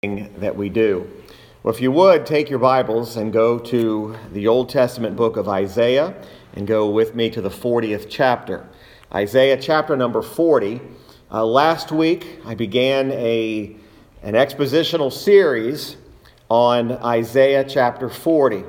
[0.00, 1.10] that we do.
[1.64, 5.48] Well, if you would, take your Bibles and go to the Old Testament book of
[5.48, 6.14] Isaiah
[6.54, 8.68] and go with me to the 40th chapter.
[9.12, 10.80] Isaiah chapter number 40.
[11.32, 13.74] Uh, last week, I began a,
[14.22, 15.96] an expositional series
[16.48, 18.62] on Isaiah chapter 40.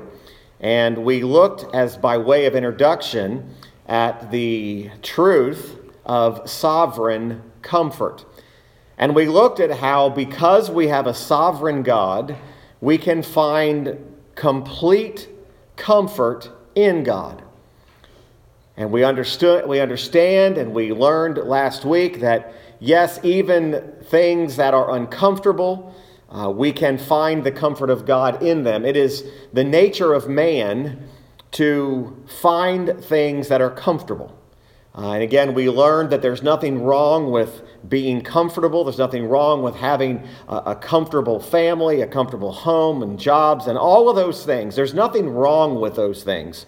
[0.58, 3.54] And we looked, as by way of introduction,
[3.86, 8.24] at the truth of sovereign comfort.
[9.00, 12.36] And we looked at how, because we have a sovereign God,
[12.82, 13.96] we can find
[14.34, 15.26] complete
[15.76, 17.42] comfort in God.
[18.76, 24.74] And we understood, we understand, and we learned last week that yes, even things that
[24.74, 25.94] are uncomfortable,
[26.28, 28.84] uh, we can find the comfort of God in them.
[28.84, 31.08] It is the nature of man
[31.52, 34.36] to find things that are comfortable.
[34.94, 38.82] Uh, and again, we learned that there's nothing wrong with being comfortable.
[38.82, 43.78] There's nothing wrong with having a, a, comfortable family, a comfortable home, and jobs, and
[43.78, 44.74] all of those things.
[44.74, 46.66] There's nothing wrong with those things.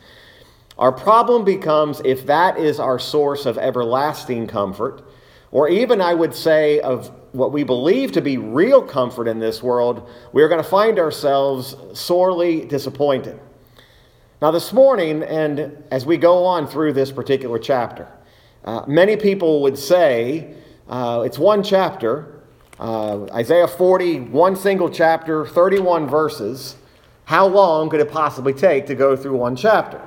[0.78, 5.04] Our problem becomes if that is our source of everlasting comfort,
[5.50, 9.62] or even I would say of what we believe to be real comfort in this
[9.62, 13.38] world, we're going to find ourselves sorely disappointed.
[14.40, 18.08] Now, this morning, and as we go on through this particular chapter,
[18.64, 20.54] uh, many people would say
[20.88, 22.40] uh, it's one chapter,
[22.78, 26.76] uh, Isaiah 40, one single chapter, 31 verses.
[27.24, 30.00] How long could it possibly take to go through one chapter?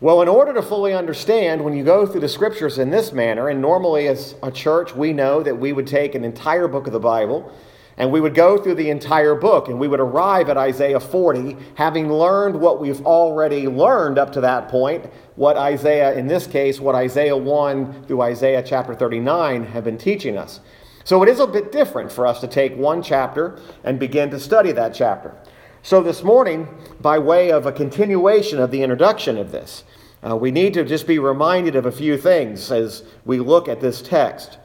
[0.00, 3.48] Well, in order to fully understand, when you go through the scriptures in this manner,
[3.48, 6.92] and normally as a church, we know that we would take an entire book of
[6.92, 7.52] the Bible
[7.96, 11.56] and we would go through the entire book and we would arrive at Isaiah 40,
[11.74, 16.80] having learned what we've already learned up to that point, what Isaiah, in this case,
[16.80, 20.60] what Isaiah 1 through Isaiah chapter 39 have been teaching us.
[21.04, 24.40] So it is a bit different for us to take one chapter and begin to
[24.40, 25.34] study that chapter.
[25.82, 26.68] So this morning,
[27.00, 29.84] by way of a continuation of the introduction of this,
[30.24, 33.80] uh, we need to just be reminded of a few things as we look at
[33.80, 34.58] this text.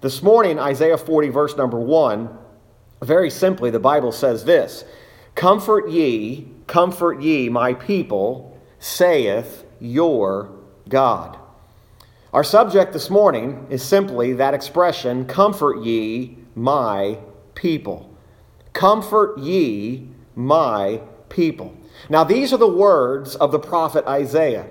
[0.00, 2.38] This morning, Isaiah 40, verse number 1
[3.04, 4.84] very simply, the Bible says this
[5.34, 10.50] Comfort ye, comfort ye, my people, saith your
[10.88, 11.38] God.
[12.32, 17.18] Our subject this morning is simply that expression, comfort ye, my
[17.54, 18.10] people.
[18.72, 21.76] Comfort ye, my people.
[22.08, 24.66] Now, these are the words of the prophet Isaiah.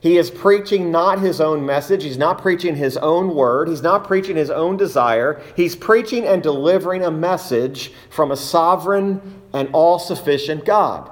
[0.00, 2.04] He is preaching not his own message.
[2.04, 3.68] He's not preaching his own word.
[3.68, 5.42] He's not preaching his own desire.
[5.56, 11.10] He's preaching and delivering a message from a sovereign and all sufficient God.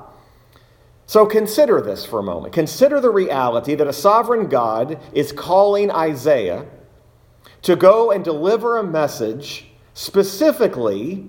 [1.07, 2.53] So consider this for a moment.
[2.53, 6.67] Consider the reality that a sovereign God is calling Isaiah
[7.63, 11.29] to go and deliver a message specifically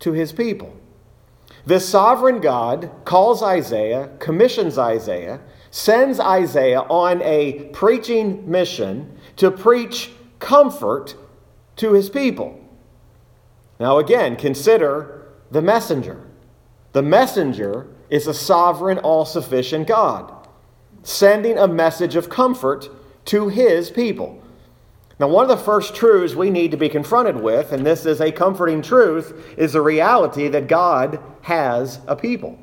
[0.00, 0.76] to his people.
[1.64, 5.40] This sovereign God calls Isaiah, commissions Isaiah
[5.76, 11.14] sends Isaiah on a preaching mission to preach comfort
[11.76, 12.58] to his people.
[13.78, 16.22] Now, again, consider the messenger.
[16.92, 20.48] The messenger is a sovereign, all sufficient God,
[21.02, 22.88] sending a message of comfort
[23.26, 24.42] to his people.
[25.20, 28.22] Now, one of the first truths we need to be confronted with, and this is
[28.22, 32.58] a comforting truth, is the reality that God has a people.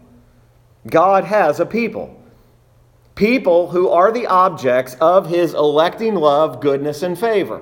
[0.87, 2.19] God has a people
[3.15, 7.61] people who are the objects of his electing love, goodness, and favor.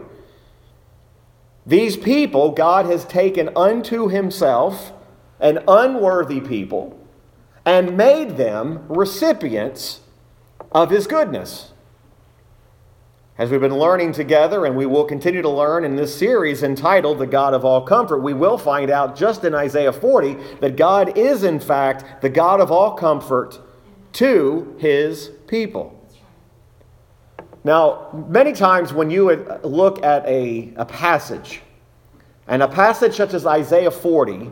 [1.65, 4.93] These people God has taken unto himself,
[5.39, 6.97] an unworthy people,
[7.65, 10.01] and made them recipients
[10.71, 11.73] of his goodness.
[13.37, 17.17] As we've been learning together, and we will continue to learn in this series entitled
[17.17, 21.17] The God of All Comfort, we will find out just in Isaiah 40 that God
[21.17, 23.59] is, in fact, the God of all comfort
[24.13, 25.97] to his people.
[27.63, 29.31] Now, many times when you
[29.63, 31.61] look at a, a passage,
[32.47, 34.51] and a passage such as Isaiah 40,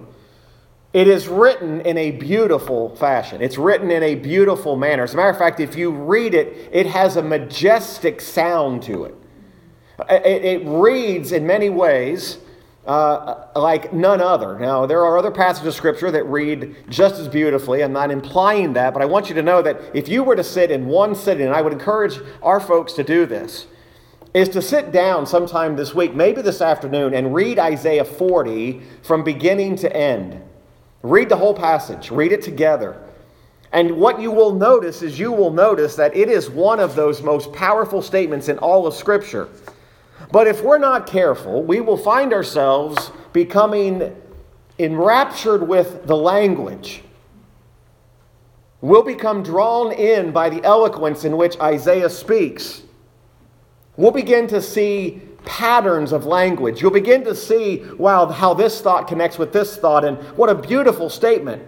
[0.93, 3.41] it is written in a beautiful fashion.
[3.41, 5.03] It's written in a beautiful manner.
[5.03, 9.05] As a matter of fact, if you read it, it has a majestic sound to
[9.05, 9.15] it.
[10.09, 12.37] It, it reads in many ways
[12.89, 14.57] uh, like none other.
[14.57, 17.83] Now, there are other passages of Scripture that read just as beautifully.
[17.83, 20.43] I'm not implying that, but I want you to know that if you were to
[20.43, 23.67] sit in one sitting, and I would encourage our folks to do this,
[24.33, 29.23] is to sit down sometime this week, maybe this afternoon, and read Isaiah 40 from
[29.23, 30.41] beginning to end.
[31.03, 32.99] Read the whole passage, read it together.
[33.71, 37.21] And what you will notice is you will notice that it is one of those
[37.21, 39.47] most powerful statements in all of Scripture.
[40.31, 44.15] But if we're not careful, we will find ourselves becoming
[44.77, 47.03] enraptured with the language.
[48.81, 52.83] We'll become drawn in by the eloquence in which Isaiah speaks.
[53.97, 56.81] We'll begin to see patterns of language.
[56.81, 60.55] You'll begin to see, wow, how this thought connects with this thought, and what a
[60.55, 61.63] beautiful statement.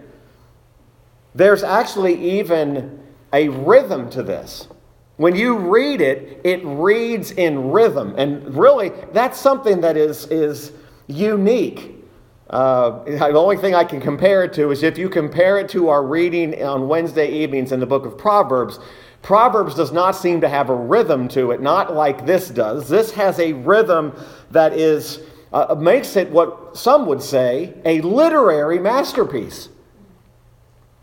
[1.34, 3.00] There's actually even
[3.32, 4.68] a rhythm to this.
[5.16, 8.14] When you read it, it reads in rhythm.
[8.16, 10.72] And really, that's something that is, is
[11.06, 12.04] unique.
[12.50, 15.88] Uh, the only thing I can compare it to is if you compare it to
[15.88, 18.78] our reading on Wednesday evenings in the book of Proverbs.
[19.22, 22.88] Proverbs does not seem to have a rhythm to it, not like this does.
[22.88, 24.12] This has a rhythm
[24.50, 25.20] that is
[25.52, 29.68] uh, makes it what some would say a literary masterpiece.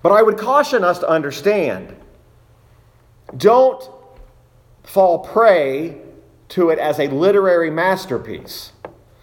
[0.01, 1.95] But I would caution us to understand
[3.37, 3.87] don't
[4.89, 5.95] fall prey
[6.47, 8.71] to it as a literary masterpiece.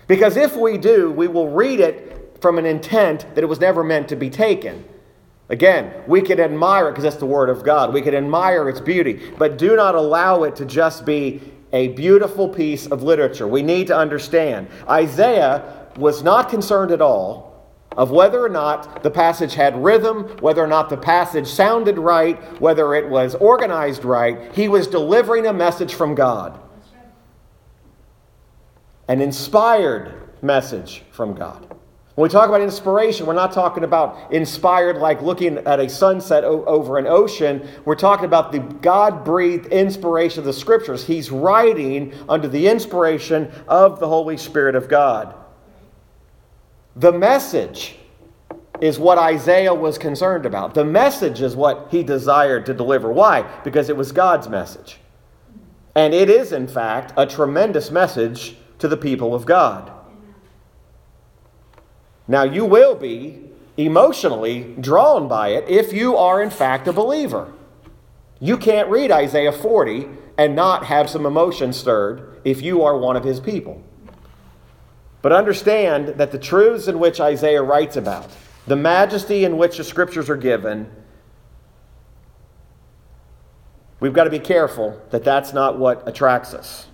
[0.06, 3.82] Because if we do, we will read it from an intent that it was never
[3.82, 4.84] meant to be taken.
[5.48, 7.92] Again, we can admire it because that's the Word of God.
[7.92, 11.40] We can admire its beauty, but do not allow it to just be
[11.72, 13.48] a beautiful piece of literature.
[13.48, 17.45] We need to understand Isaiah was not concerned at all
[17.96, 22.38] of whether or not the passage had rhythm, whether or not the passage sounded right,
[22.60, 24.54] whether it was organized right.
[24.54, 26.60] He was delivering a message from God.
[29.08, 30.12] An inspired
[30.42, 31.76] message from God.
[32.16, 36.44] When we talk about inspiration, we're not talking about inspired like looking at a sunset
[36.44, 37.68] o- over an ocean.
[37.84, 41.04] We're talking about the God breathed inspiration of the scriptures.
[41.04, 45.34] He's writing under the inspiration of the Holy Spirit of God.
[46.96, 47.96] The message
[48.80, 50.74] is what Isaiah was concerned about.
[50.74, 53.12] The message is what he desired to deliver.
[53.12, 53.42] Why?
[53.64, 54.98] Because it was God's message.
[55.94, 59.90] And it is, in fact, a tremendous message to the people of God.
[62.28, 63.40] Now, you will be
[63.76, 67.52] emotionally drawn by it if you are, in fact, a believer.
[68.40, 70.08] You can't read Isaiah 40
[70.38, 73.82] and not have some emotion stirred if you are one of his people.
[75.26, 78.30] But understand that the truths in which Isaiah writes about,
[78.68, 80.88] the majesty in which the scriptures are given,
[83.98, 86.86] we've got to be careful that that's not what attracts us.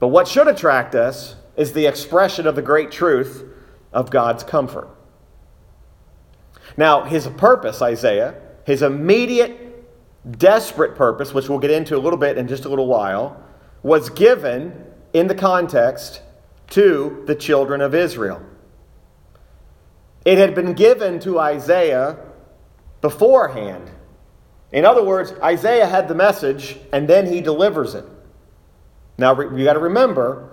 [0.00, 3.44] But what should attract us is the expression of the great truth
[3.92, 4.88] of God's comfort.
[6.76, 8.34] Now, his purpose, Isaiah,
[8.66, 9.86] his immediate,
[10.38, 13.40] desperate purpose, which we'll get into a little bit in just a little while,
[13.84, 16.20] was given in the context
[16.74, 18.42] to the children of Israel.
[20.24, 22.16] It had been given to Isaiah
[23.00, 23.90] beforehand.
[24.72, 28.04] In other words, Isaiah had the message and then he delivers it.
[29.18, 30.50] Now, you got to remember,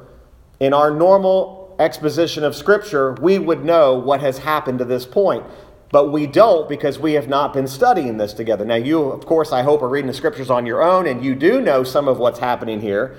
[0.60, 5.44] in our normal exposition of Scripture, we would know what has happened to this point.
[5.90, 8.64] But we don't because we have not been studying this together.
[8.64, 11.34] Now, you, of course, I hope, are reading the Scriptures on your own, and you
[11.34, 13.18] do know some of what's happening here.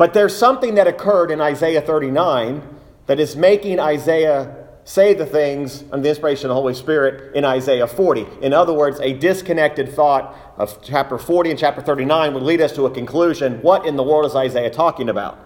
[0.00, 2.62] But there's something that occurred in Isaiah 39
[3.04, 7.44] that is making Isaiah say the things under the inspiration of the Holy Spirit in
[7.44, 8.26] Isaiah 40.
[8.40, 12.72] In other words, a disconnected thought of chapter 40 and chapter 39 would lead us
[12.76, 13.60] to a conclusion.
[13.60, 15.38] What in the world is Isaiah talking about?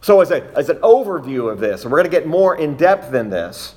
[0.00, 2.74] So, as, a, as an overview of this, and we're going to get more in
[2.78, 3.74] depth than this,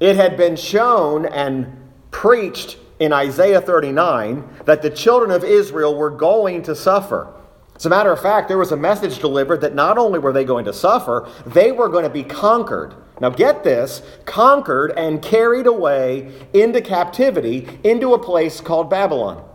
[0.00, 6.10] it had been shown and preached in Isaiah 39 that the children of Israel were
[6.10, 7.32] going to suffer.
[7.76, 10.44] As a matter of fact, there was a message delivered that not only were they
[10.44, 12.94] going to suffer, they were going to be conquered.
[13.20, 19.46] Now, get this conquered and carried away into captivity into a place called Babylon.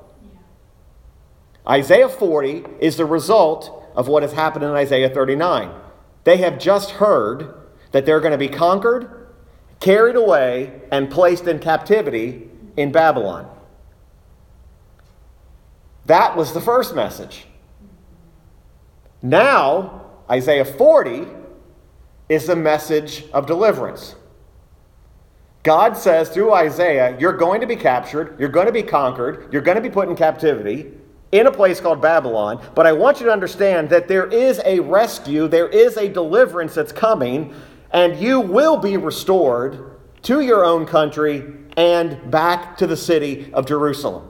[1.67, 5.71] Isaiah 40 is the result of what has happened in Isaiah 39.
[6.23, 7.55] They have just heard
[7.91, 9.27] that they're going to be conquered,
[9.79, 13.49] carried away, and placed in captivity in Babylon.
[16.05, 17.45] That was the first message.
[19.21, 21.27] Now, Isaiah 40
[22.29, 24.15] is the message of deliverance.
[25.63, 29.61] God says through Isaiah, You're going to be captured, you're going to be conquered, you're
[29.61, 30.91] going to be put in captivity
[31.31, 32.65] in a place called Babylon.
[32.73, 36.73] But I want you to understand that there is a rescue, there is a deliverance
[36.73, 37.53] that's coming,
[37.91, 41.43] and you will be restored to your own country
[41.77, 44.29] and back to the city of Jerusalem.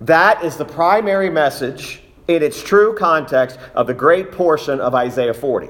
[0.00, 5.34] That is the primary message in its true context of the great portion of Isaiah
[5.34, 5.68] 40.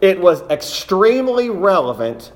[0.00, 2.32] It was extremely relevant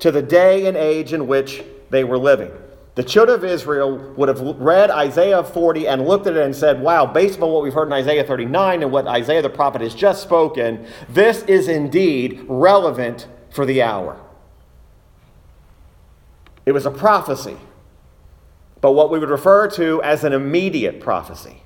[0.00, 2.50] to the day and age in which they were living.
[2.94, 6.80] The children of Israel would have read Isaiah 40 and looked at it and said,
[6.80, 9.94] Wow, based on what we've heard in Isaiah 39 and what Isaiah the prophet has
[9.94, 14.20] just spoken, this is indeed relevant for the hour.
[16.66, 17.56] It was a prophecy,
[18.80, 21.62] but what we would refer to as an immediate prophecy.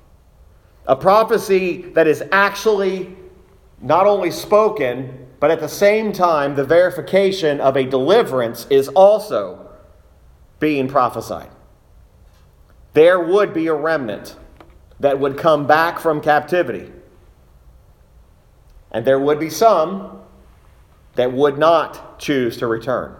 [0.85, 3.15] A prophecy that is actually
[3.81, 9.69] not only spoken, but at the same time, the verification of a deliverance is also
[10.59, 11.49] being prophesied.
[12.93, 14.37] There would be a remnant
[14.99, 16.91] that would come back from captivity.
[18.91, 20.21] And there would be some
[21.15, 23.15] that would not choose to return.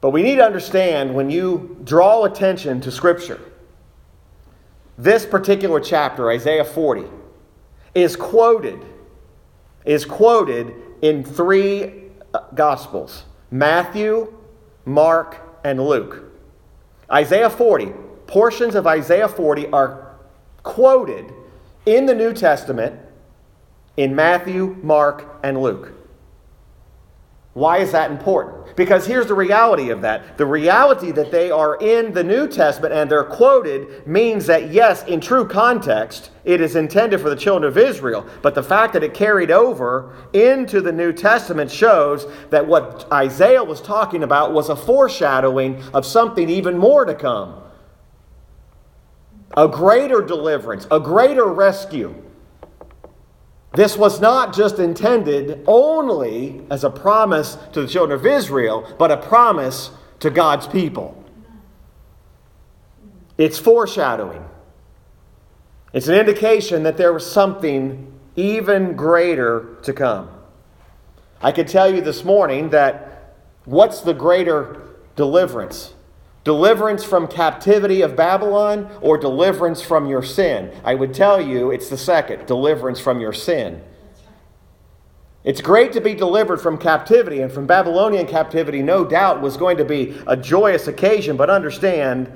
[0.00, 3.40] But we need to understand when you draw attention to Scripture,
[4.96, 7.04] this particular chapter, Isaiah 40,
[7.94, 8.80] is quoted,
[9.84, 14.32] is quoted in three uh, Gospels Matthew,
[14.84, 16.22] Mark, and Luke.
[17.10, 17.92] Isaiah 40,
[18.26, 20.16] portions of Isaiah 40 are
[20.62, 21.32] quoted
[21.86, 22.98] in the New Testament
[23.96, 25.92] in Matthew, Mark, and Luke.
[27.54, 28.74] Why is that important?
[28.74, 30.36] Because here's the reality of that.
[30.36, 35.04] The reality that they are in the New Testament and they're quoted means that, yes,
[35.04, 38.26] in true context, it is intended for the children of Israel.
[38.42, 43.62] But the fact that it carried over into the New Testament shows that what Isaiah
[43.62, 47.60] was talking about was a foreshadowing of something even more to come
[49.56, 52.23] a greater deliverance, a greater rescue.
[53.74, 59.10] This was not just intended only as a promise to the children of Israel, but
[59.10, 59.90] a promise
[60.20, 61.20] to God's people.
[63.36, 64.44] It's foreshadowing.
[65.92, 70.30] It's an indication that there was something even greater to come.
[71.40, 75.93] I could tell you this morning that what's the greater deliverance?
[76.44, 80.70] Deliverance from captivity of Babylon or deliverance from your sin?
[80.84, 83.82] I would tell you it's the second deliverance from your sin.
[85.42, 89.78] It's great to be delivered from captivity, and from Babylonian captivity, no doubt, was going
[89.78, 92.30] to be a joyous occasion, but understand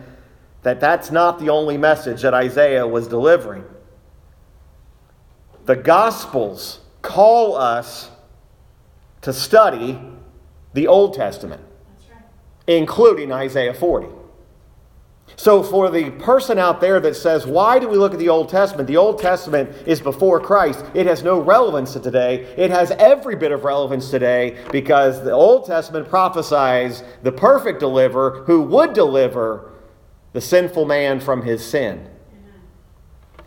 [0.62, 3.64] that that's not the only message that Isaiah was delivering.
[5.64, 8.10] The Gospels call us
[9.22, 9.98] to study
[10.72, 11.62] the Old Testament
[12.68, 14.06] including Isaiah 40.
[15.36, 18.48] So, for the person out there that says, Why do we look at the Old
[18.48, 18.88] Testament?
[18.88, 20.84] The Old Testament is before Christ.
[20.94, 22.42] It has no relevance to today.
[22.56, 28.44] It has every bit of relevance today because the Old Testament prophesies the perfect deliverer
[28.46, 29.72] who would deliver
[30.32, 32.08] the sinful man from his sin.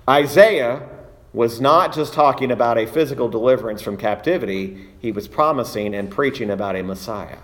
[0.07, 0.87] Isaiah
[1.33, 6.49] was not just talking about a physical deliverance from captivity, he was promising and preaching
[6.49, 7.37] about a Messiah.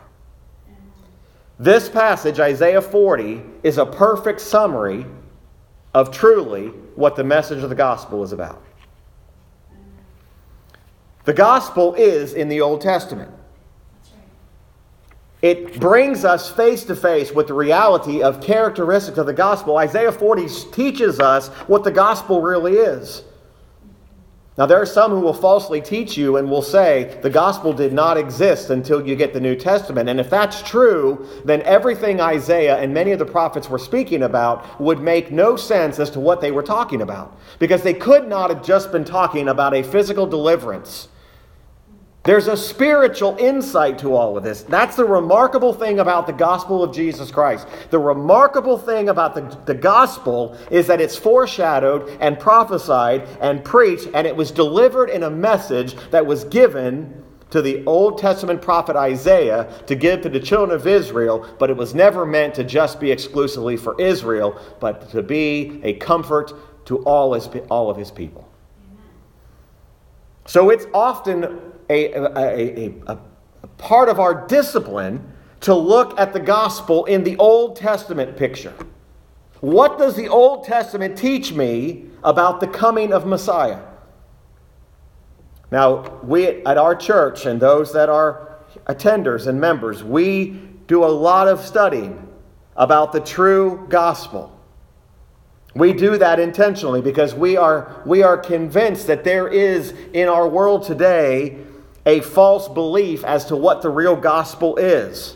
[1.59, 5.05] This passage, Isaiah 40, is a perfect summary
[5.93, 8.63] of truly what the message of the gospel is about.
[11.25, 13.31] The gospel is in the Old Testament.
[15.41, 19.77] It brings us face to face with the reality of characteristics of the gospel.
[19.77, 23.23] Isaiah 40 teaches us what the gospel really is.
[24.57, 27.93] Now, there are some who will falsely teach you and will say the gospel did
[27.93, 30.09] not exist until you get the New Testament.
[30.09, 34.81] And if that's true, then everything Isaiah and many of the prophets were speaking about
[34.81, 37.37] would make no sense as to what they were talking about.
[37.59, 41.07] Because they could not have just been talking about a physical deliverance
[42.27, 44.63] there's a spiritual insight to all of this.
[44.63, 47.65] That's the remarkable thing about the gospel of Jesus Christ.
[47.89, 54.09] The remarkable thing about the, the gospel is that it's foreshadowed and prophesied and preached,
[54.13, 58.97] and it was delivered in a message that was given to the Old Testament prophet
[58.97, 62.99] Isaiah to give to the children of Israel, but it was never meant to just
[62.99, 66.51] be exclusively for Israel, but to be a comfort
[66.87, 68.49] to all, his, all of his people.
[70.45, 73.19] So it's often a, a, a,
[73.63, 78.73] a part of our discipline to look at the gospel in the Old Testament picture.
[79.61, 83.81] What does the Old Testament teach me about the coming of Messiah?
[85.71, 91.07] Now, we at our church and those that are attenders and members, we do a
[91.07, 92.27] lot of studying
[92.75, 94.53] about the true gospel.
[95.75, 100.47] We do that intentionally because we are, we are convinced that there is in our
[100.47, 101.57] world today
[102.07, 105.35] a false belief as to what the real gospel is.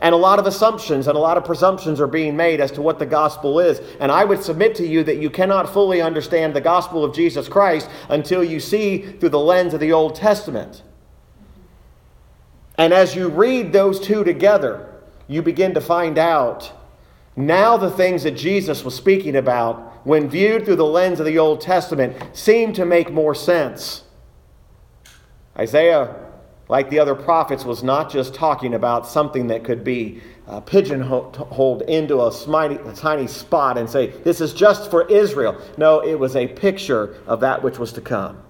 [0.00, 2.82] And a lot of assumptions and a lot of presumptions are being made as to
[2.82, 3.80] what the gospel is.
[4.00, 7.46] And I would submit to you that you cannot fully understand the gospel of Jesus
[7.46, 10.82] Christ until you see through the lens of the Old Testament.
[12.78, 14.88] And as you read those two together,
[15.26, 16.72] you begin to find out
[17.36, 21.38] now the things that Jesus was speaking about, when viewed through the lens of the
[21.38, 24.04] Old Testament, seem to make more sense.
[25.58, 26.28] Isaiah
[26.68, 31.82] like the other prophets, was not just talking about something that could be uh, pigeonholed
[31.82, 35.60] into a, a tiny spot and say, This is just for Israel.
[35.78, 38.42] No, it was a picture of that which was to come.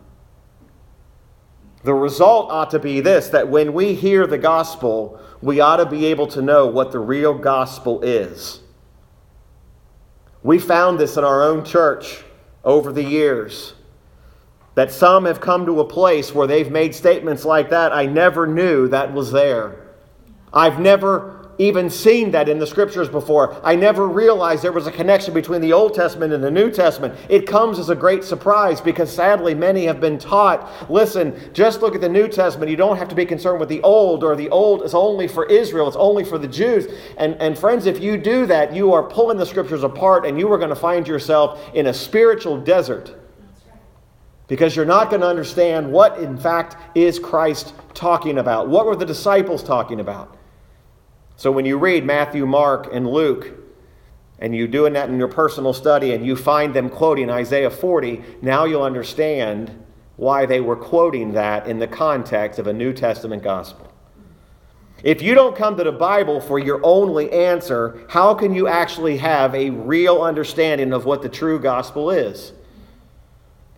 [1.84, 5.86] The result ought to be this that when we hear the gospel, we ought to
[5.86, 8.60] be able to know what the real gospel is.
[10.42, 12.24] We found this in our own church
[12.64, 13.74] over the years.
[14.78, 17.92] That some have come to a place where they've made statements like that.
[17.92, 19.88] I never knew that was there.
[20.52, 23.60] I've never even seen that in the scriptures before.
[23.64, 27.16] I never realized there was a connection between the Old Testament and the New Testament.
[27.28, 31.96] It comes as a great surprise because sadly many have been taught listen, just look
[31.96, 32.70] at the New Testament.
[32.70, 35.44] You don't have to be concerned with the Old, or the Old is only for
[35.46, 36.86] Israel, it's only for the Jews.
[37.16, 40.52] And, and friends, if you do that, you are pulling the scriptures apart and you
[40.52, 43.16] are going to find yourself in a spiritual desert
[44.48, 48.68] because you're not going to understand what, in fact, is Christ talking about.
[48.68, 50.36] What were the disciples talking about?
[51.36, 53.52] So when you read Matthew, Mark, and Luke,
[54.40, 58.22] and you're doing that in your personal study, and you find them quoting Isaiah 40,
[58.42, 59.84] now you'll understand
[60.16, 63.92] why they were quoting that in the context of a New Testament gospel.
[65.04, 69.18] If you don't come to the Bible for your only answer, how can you actually
[69.18, 72.52] have a real understanding of what the true gospel is?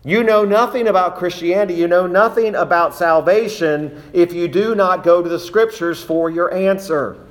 [0.03, 5.21] You know nothing about Christianity, you know nothing about salvation if you do not go
[5.21, 7.23] to the scriptures for your answer.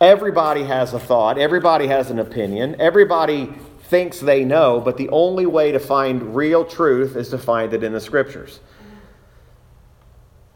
[0.00, 3.52] Everybody has a thought, everybody has an opinion, everybody
[3.84, 7.82] thinks they know, but the only way to find real truth is to find it
[7.82, 8.60] in the scriptures.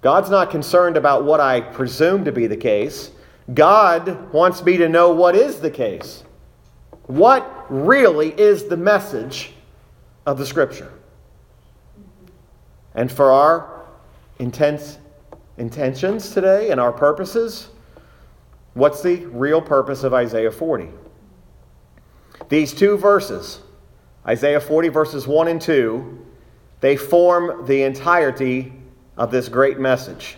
[0.03, 3.11] God's not concerned about what I presume to be the case.
[3.55, 6.23] God wants me to know what is the case.
[7.07, 9.55] What really is the message
[10.29, 10.93] of the scripture?
[12.95, 13.85] And for our
[14.39, 14.99] intense
[15.57, 17.69] intentions today and our purposes,
[18.79, 20.89] What's the real purpose of Isaiah 40?
[22.49, 23.61] These two verses,
[24.25, 26.27] Isaiah 40, verses 1 and 2,
[26.81, 28.73] they form the entirety
[29.17, 30.37] of this great message.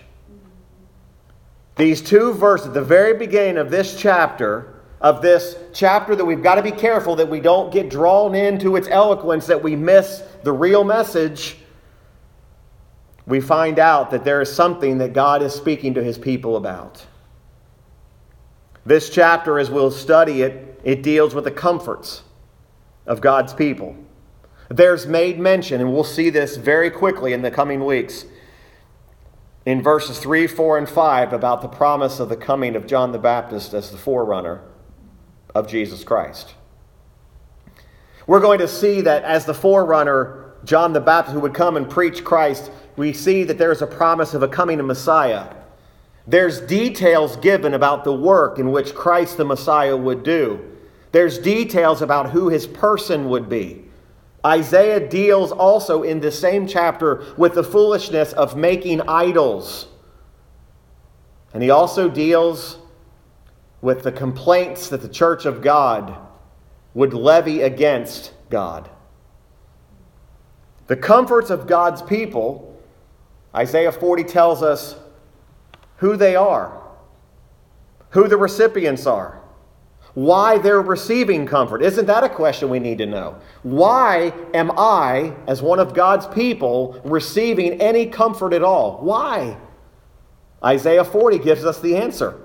[1.77, 6.43] These two verses, at the very beginning of this chapter, of this chapter that we've
[6.43, 10.23] got to be careful that we don't get drawn into its eloquence, that we miss
[10.43, 11.57] the real message,
[13.27, 17.07] we find out that there is something that God is speaking to his people about.
[18.85, 22.23] This chapter, as we'll study it, it deals with the comforts
[23.07, 23.97] of God's people.
[24.69, 28.25] There's made mention, and we'll see this very quickly in the coming weeks,
[29.67, 33.19] in verses 3, 4, and 5 about the promise of the coming of John the
[33.19, 34.63] Baptist as the forerunner
[35.55, 36.55] of Jesus Christ.
[38.27, 41.89] We're going to see that as the forerunner, John the Baptist, who would come and
[41.89, 45.55] preach Christ, we see that there is a promise of a coming Messiah
[46.31, 50.61] there's details given about the work in which Christ the Messiah would do.
[51.11, 53.85] There's details about who his person would be.
[54.47, 59.89] Isaiah deals also in the same chapter with the foolishness of making idols.
[61.53, 62.79] And he also deals
[63.83, 66.17] with the complaints that the church of God
[66.95, 68.91] would levy against God.
[70.87, 72.81] The comforts of God's people,
[73.55, 74.97] Isaiah 40 tells us,
[75.99, 76.83] who they are,
[78.11, 79.41] who the recipients are,
[80.15, 81.83] why they're receiving comfort.
[81.83, 83.37] Isn't that a question we need to know?
[83.63, 88.99] Why am I, as one of God's people, receiving any comfort at all?
[88.99, 89.57] Why?
[90.65, 92.41] Isaiah 40 gives us the answer.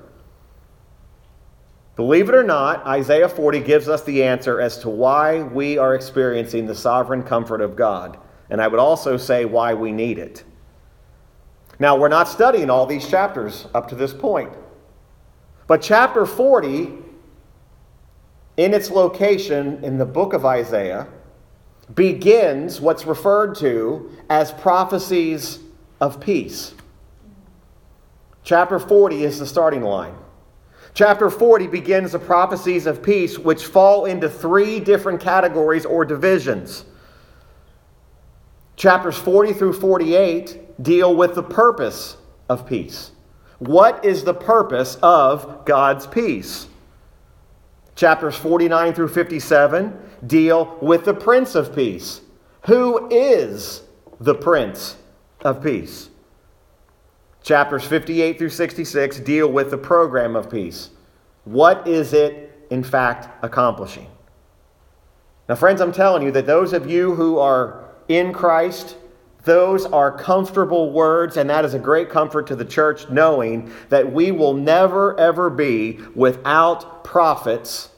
[1.95, 5.95] Believe it or not, Isaiah 40 gives us the answer as to why we are
[5.95, 8.17] experiencing the sovereign comfort of God.
[8.49, 10.43] And I would also say why we need it.
[11.79, 14.51] Now, we're not studying all these chapters up to this point.
[15.67, 16.93] But chapter 40,
[18.57, 21.07] in its location in the book of Isaiah,
[21.93, 25.59] begins what's referred to as prophecies
[26.01, 26.73] of peace.
[28.43, 30.15] Chapter 40 is the starting line.
[30.95, 36.85] Chapter 40 begins the prophecies of peace, which fall into three different categories or divisions.
[38.77, 42.15] Chapters 40 through 48 deal with the purpose
[42.47, 43.11] of peace.
[43.59, 46.67] What is the purpose of God's peace?
[47.95, 52.21] Chapters 49 through 57 deal with the Prince of Peace.
[52.67, 53.83] Who is
[54.21, 54.95] the Prince
[55.41, 56.09] of Peace?
[57.45, 60.89] Chapters 58 through 66 deal with the program of peace.
[61.43, 64.07] What is it, in fact, accomplishing?
[65.47, 68.97] Now, friends, I'm telling you that those of you who are in Christ,
[69.45, 74.11] Those are comfortable words, and that is a great comfort to the church, knowing that
[74.11, 77.89] we will never, ever be without prophets,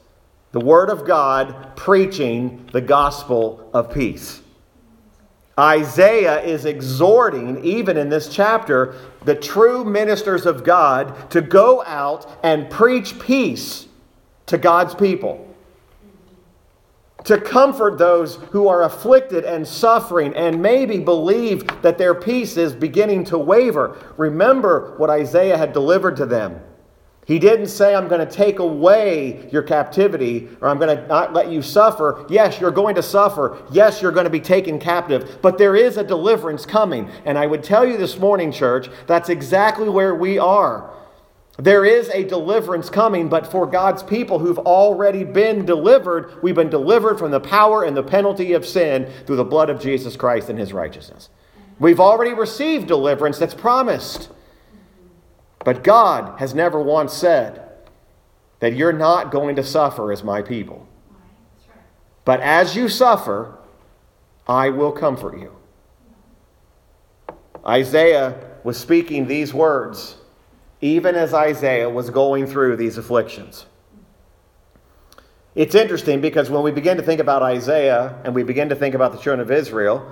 [0.52, 4.42] the Word of God, preaching the gospel of peace.
[5.58, 12.38] Isaiah is exhorting, even in this chapter, the true ministers of God to go out
[12.42, 13.86] and preach peace
[14.46, 15.44] to God's people.
[17.24, 22.72] To comfort those who are afflicted and suffering and maybe believe that their peace is
[22.72, 23.98] beginning to waver.
[24.16, 26.60] Remember what Isaiah had delivered to them.
[27.28, 31.34] He didn't say, I'm going to take away your captivity or I'm going to not
[31.34, 32.24] let you suffer.
[32.30, 33.62] Yes, you're going to suffer.
[33.70, 35.38] Yes, you're going to be taken captive.
[35.42, 37.10] But there is a deliverance coming.
[37.26, 40.90] And I would tell you this morning, church, that's exactly where we are.
[41.58, 46.70] There is a deliverance coming, but for God's people who've already been delivered, we've been
[46.70, 50.48] delivered from the power and the penalty of sin through the blood of Jesus Christ
[50.48, 51.28] and his righteousness.
[51.78, 54.30] We've already received deliverance that's promised.
[55.64, 57.62] But God has never once said
[58.60, 60.86] that you're not going to suffer as my people.
[62.24, 63.58] But as you suffer,
[64.46, 65.54] I will comfort you.
[67.66, 70.16] Isaiah was speaking these words
[70.80, 73.66] even as Isaiah was going through these afflictions.
[75.54, 78.94] It's interesting because when we begin to think about Isaiah and we begin to think
[78.94, 80.08] about the children of Israel,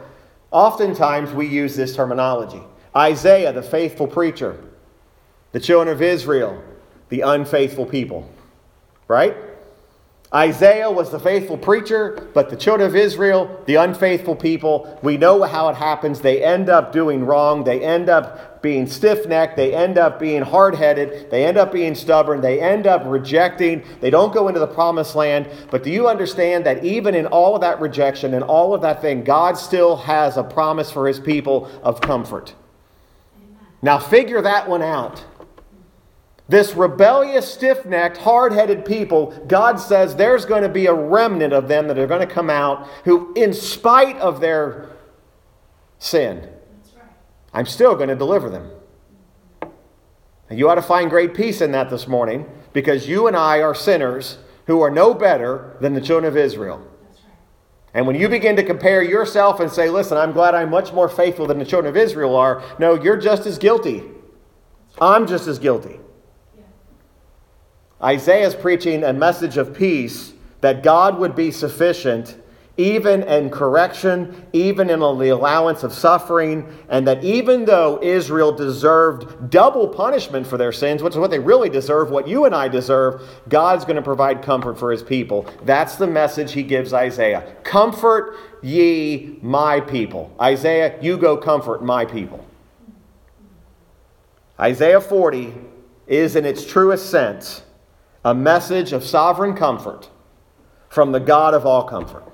[0.50, 2.62] oftentimes we use this terminology
[2.96, 4.58] Isaiah, the faithful preacher.
[5.56, 6.62] The children of Israel,
[7.08, 8.28] the unfaithful people.
[9.08, 9.34] Right?
[10.34, 15.42] Isaiah was the faithful preacher, but the children of Israel, the unfaithful people, we know
[15.44, 16.20] how it happens.
[16.20, 17.64] They end up doing wrong.
[17.64, 19.56] They end up being stiff necked.
[19.56, 21.30] They end up being hard headed.
[21.30, 22.42] They end up being stubborn.
[22.42, 23.82] They end up rejecting.
[24.02, 25.48] They don't go into the promised land.
[25.70, 29.00] But do you understand that even in all of that rejection and all of that
[29.00, 32.54] thing, God still has a promise for his people of comfort?
[33.80, 35.24] Now, figure that one out.
[36.48, 41.52] This rebellious, stiff necked, hard headed people, God says there's going to be a remnant
[41.52, 44.90] of them that are going to come out who, in spite of their
[45.98, 46.48] sin.
[47.52, 48.70] I'm still going to deliver them.
[50.48, 53.62] And you ought to find great peace in that this morning because you and I
[53.62, 56.86] are sinners who are no better than the children of Israel.
[57.92, 61.08] And when you begin to compare yourself and say, listen, I'm glad I'm much more
[61.08, 64.02] faithful than the children of Israel are, no, you're just as guilty.
[65.00, 65.98] I'm just as guilty.
[68.02, 72.36] Isaiah is preaching a message of peace that God would be sufficient
[72.78, 79.50] even in correction, even in the allowance of suffering, and that even though Israel deserved
[79.50, 82.68] double punishment for their sins, which is what they really deserve, what you and I
[82.68, 85.46] deserve, God's going to provide comfort for his people.
[85.64, 87.56] That's the message he gives Isaiah.
[87.62, 90.30] Comfort ye my people.
[90.40, 92.44] Isaiah, you go comfort my people.
[94.60, 95.54] Isaiah 40
[96.06, 97.62] is, in its truest sense,
[98.26, 100.10] a message of sovereign comfort
[100.88, 102.24] from the God of all comfort.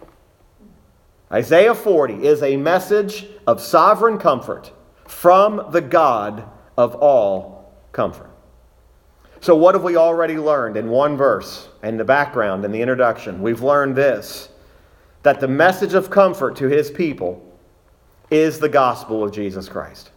[1.30, 4.72] Isaiah 40 is a message of sovereign comfort
[5.06, 8.30] from the God of all comfort.
[9.42, 13.42] So, what have we already learned in one verse and the background and the introduction?
[13.42, 14.48] We've learned this
[15.22, 17.44] that the message of comfort to his people
[18.30, 20.10] is the gospel of Jesus Christ.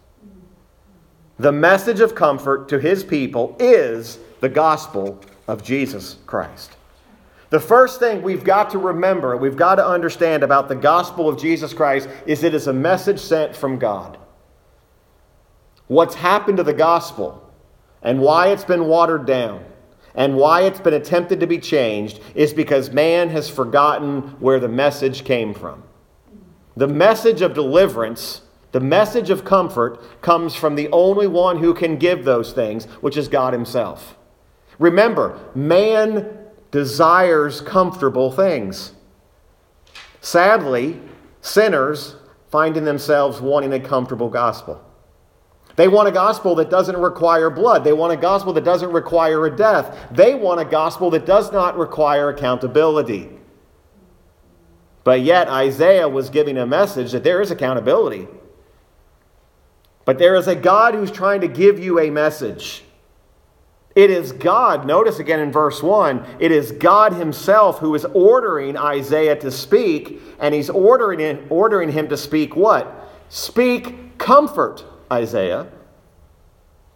[1.38, 6.76] The message of comfort to his people is the gospel of Jesus Christ.
[7.50, 11.38] The first thing we've got to remember, we've got to understand about the gospel of
[11.38, 14.18] Jesus Christ is it is a message sent from God.
[15.86, 17.42] What's happened to the gospel
[18.02, 19.64] and why it's been watered down
[20.16, 24.68] and why it's been attempted to be changed is because man has forgotten where the
[24.68, 25.84] message came from.
[26.76, 31.96] The message of deliverance, the message of comfort, comes from the only one who can
[31.96, 34.16] give those things, which is God Himself.
[34.78, 36.38] Remember, man
[36.70, 38.92] desires comfortable things.
[40.20, 41.00] Sadly,
[41.40, 42.16] sinners
[42.50, 44.82] find in themselves wanting a comfortable gospel.
[45.76, 47.84] They want a gospel that doesn't require blood.
[47.84, 49.96] They want a gospel that doesn't require a death.
[50.10, 53.28] They want a gospel that does not require accountability.
[55.04, 58.26] But yet, Isaiah was giving a message that there is accountability.
[60.06, 62.82] But there is a God who's trying to give you a message.
[63.96, 68.76] It is God, notice again in verse 1, it is God Himself who is ordering
[68.76, 73.10] Isaiah to speak, and He's ordering, him, ordering him to speak what?
[73.30, 75.68] Speak comfort, Isaiah.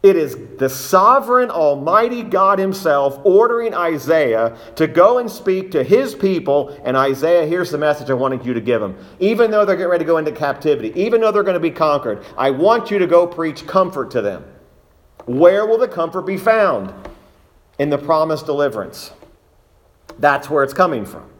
[0.03, 6.15] It is the sovereign, almighty God Himself ordering Isaiah to go and speak to His
[6.15, 6.79] people.
[6.85, 8.97] And Isaiah, here's the message I wanted you to give them.
[9.21, 11.71] Even though they're getting ready to go into captivity, even though they're going to be
[11.71, 14.45] conquered, I want you to go preach comfort to them.
[15.27, 16.93] Where will the comfort be found?
[17.79, 19.13] In the promised deliverance.
[20.19, 21.31] That's where it's coming from.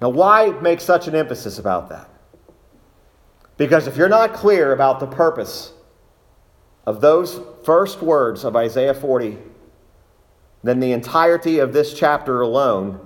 [0.00, 2.08] Now, why make such an emphasis about that?
[3.56, 5.72] Because if you're not clear about the purpose
[6.86, 9.36] of those first words of Isaiah 40,
[10.62, 12.98] then the entirety of this chapter alone,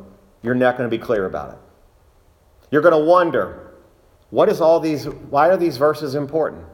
[0.42, 1.58] you're not going to be clear about it.
[2.70, 3.72] You're going to wonder,
[4.30, 6.64] what is all these, why are these verses important?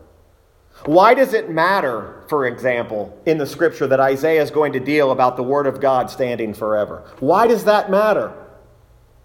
[0.85, 5.11] Why does it matter, for example, in the scripture that Isaiah is going to deal
[5.11, 7.05] about the word of God standing forever?
[7.19, 8.33] Why does that matter?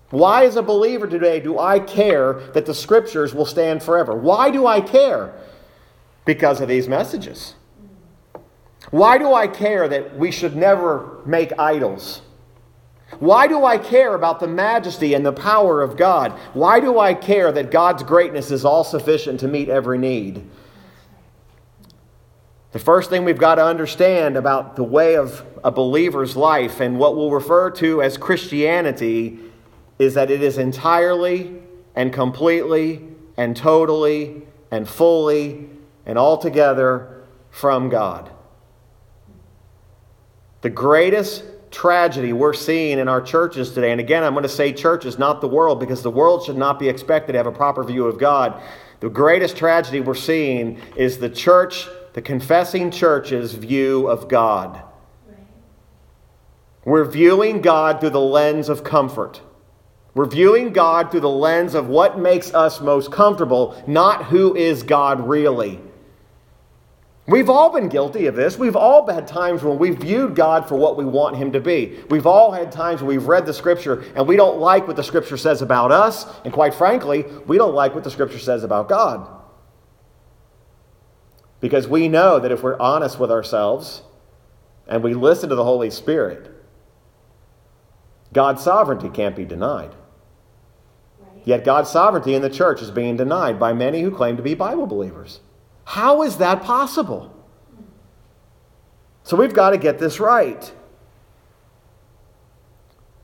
[0.10, 4.16] Why, as a believer today, do I care that the scriptures will stand forever?
[4.16, 5.34] Why do I care?
[6.26, 7.56] Because of these messages.
[8.92, 12.22] Why do I care that we should never make idols?
[13.20, 16.34] Why do I care about the majesty and the power of God?
[16.54, 20.44] Why do I care that God's greatness is all sufficient to meet every need?
[22.76, 27.00] The first thing we've got to understand about the way of a believer's life and
[27.00, 29.40] what we'll refer to as Christianity
[29.98, 31.56] is that it is entirely
[31.96, 33.02] and completely
[33.38, 35.70] and totally and fully
[36.06, 38.30] and altogether from God.
[40.60, 44.74] The greatest tragedy we're seeing in our churches today, and again, I'm going to say
[44.74, 47.86] churches, not the world, because the world should not be expected to have a proper
[47.86, 48.62] view of God.
[49.00, 54.82] The greatest tragedy we're seeing is the church, the confessing church's view of God.
[56.86, 59.42] We're viewing God through the lens of comfort.
[60.14, 64.82] We're viewing God through the lens of what makes us most comfortable, not who is
[64.82, 65.82] God really.
[67.28, 68.58] We've all been guilty of this.
[68.58, 72.00] We've all had times when we've viewed God for what we want Him to be.
[72.10, 75.04] We've all had times when we've read the Scripture and we don't like what the
[75.04, 78.88] Scripture says about us, and quite frankly, we don't like what the Scripture says about
[78.88, 79.28] God.
[81.66, 84.04] Because we know that if we're honest with ourselves
[84.88, 86.52] and we listen to the Holy Spirit,
[88.34, 89.96] God's sovereignty can't be denied.
[91.44, 94.54] Yet God's sovereignty in the church is being denied by many who claim to be
[94.54, 95.40] Bible believers.
[95.86, 97.36] How is that possible?
[99.24, 100.72] So we've got to get this right.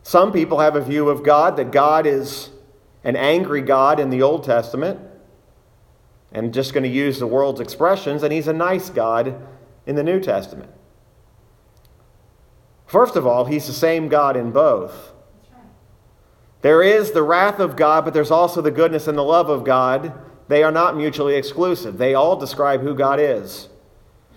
[0.01, 2.49] Some people have a view of God that God is
[3.03, 4.99] an angry God in the Old Testament,
[6.31, 9.35] and just going to use the world's expressions, and he's a nice God
[9.85, 10.71] in the New Testament.
[12.85, 15.13] First of all, he's the same God in both.
[16.61, 19.63] There is the wrath of God, but there's also the goodness and the love of
[19.63, 20.13] God.
[20.47, 21.97] They are not mutually exclusive.
[21.97, 23.69] They all describe who God is.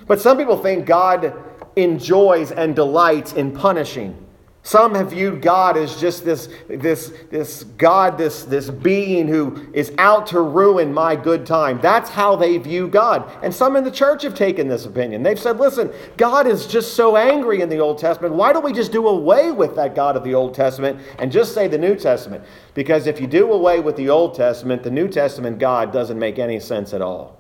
[0.07, 1.35] But some people think God
[1.77, 4.24] enjoys and delights in punishing.
[4.67, 9.93] Some have viewed God as just this, this, this God, this, this being who is
[9.99, 11.79] out to ruin my good time.
[11.83, 13.31] That's how they view God.
[13.43, 15.23] And some in the church have taken this opinion.
[15.23, 18.37] They've said, listen, God is just so angry in the Old Testament.
[18.37, 21.53] Why don't we just do away with that God of the Old Testament and just
[21.53, 22.43] say the New Testament?
[22.73, 26.39] Because if you do away with the Old Testament, the New Testament God doesn't make
[26.39, 27.39] any sense at all.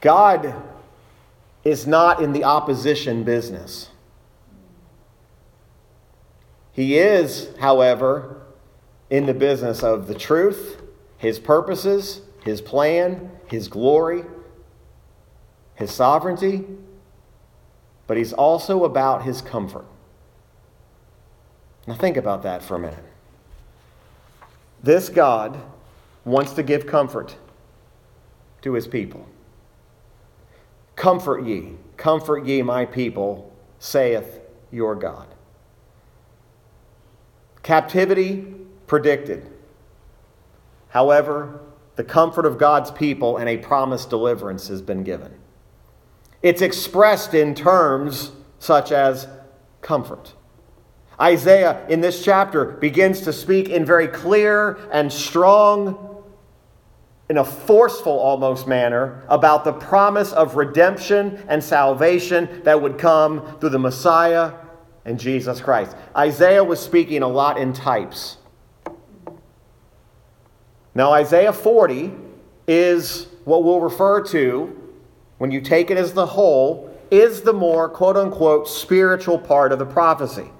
[0.00, 0.54] God
[1.64, 3.88] is not in the opposition business.
[6.72, 8.42] He is, however,
[9.10, 10.82] in the business of the truth,
[11.18, 14.24] his purposes, his plan, his glory,
[15.74, 16.64] his sovereignty,
[18.06, 19.84] but he's also about his comfort.
[21.86, 23.04] Now, think about that for a minute.
[24.82, 25.60] This God
[26.24, 27.36] wants to give comfort
[28.62, 29.26] to his people.
[30.96, 35.26] Comfort ye, comfort ye, my people, saith your God.
[37.62, 38.54] Captivity
[38.86, 39.48] predicted.
[40.88, 41.60] However,
[41.96, 45.32] the comfort of God's people and a promised deliverance has been given.
[46.42, 49.28] It's expressed in terms such as
[49.80, 50.34] comfort.
[51.20, 56.11] Isaiah in this chapter begins to speak in very clear and strong
[57.32, 63.56] in a forceful almost manner about the promise of redemption and salvation that would come
[63.58, 64.52] through the Messiah
[65.06, 65.96] and Jesus Christ.
[66.14, 68.36] Isaiah was speaking a lot in types.
[70.94, 72.12] Now, Isaiah 40
[72.68, 74.78] is what we'll refer to,
[75.38, 79.78] when you take it as the whole, is the more quote unquote spiritual part of
[79.78, 80.50] the prophecy.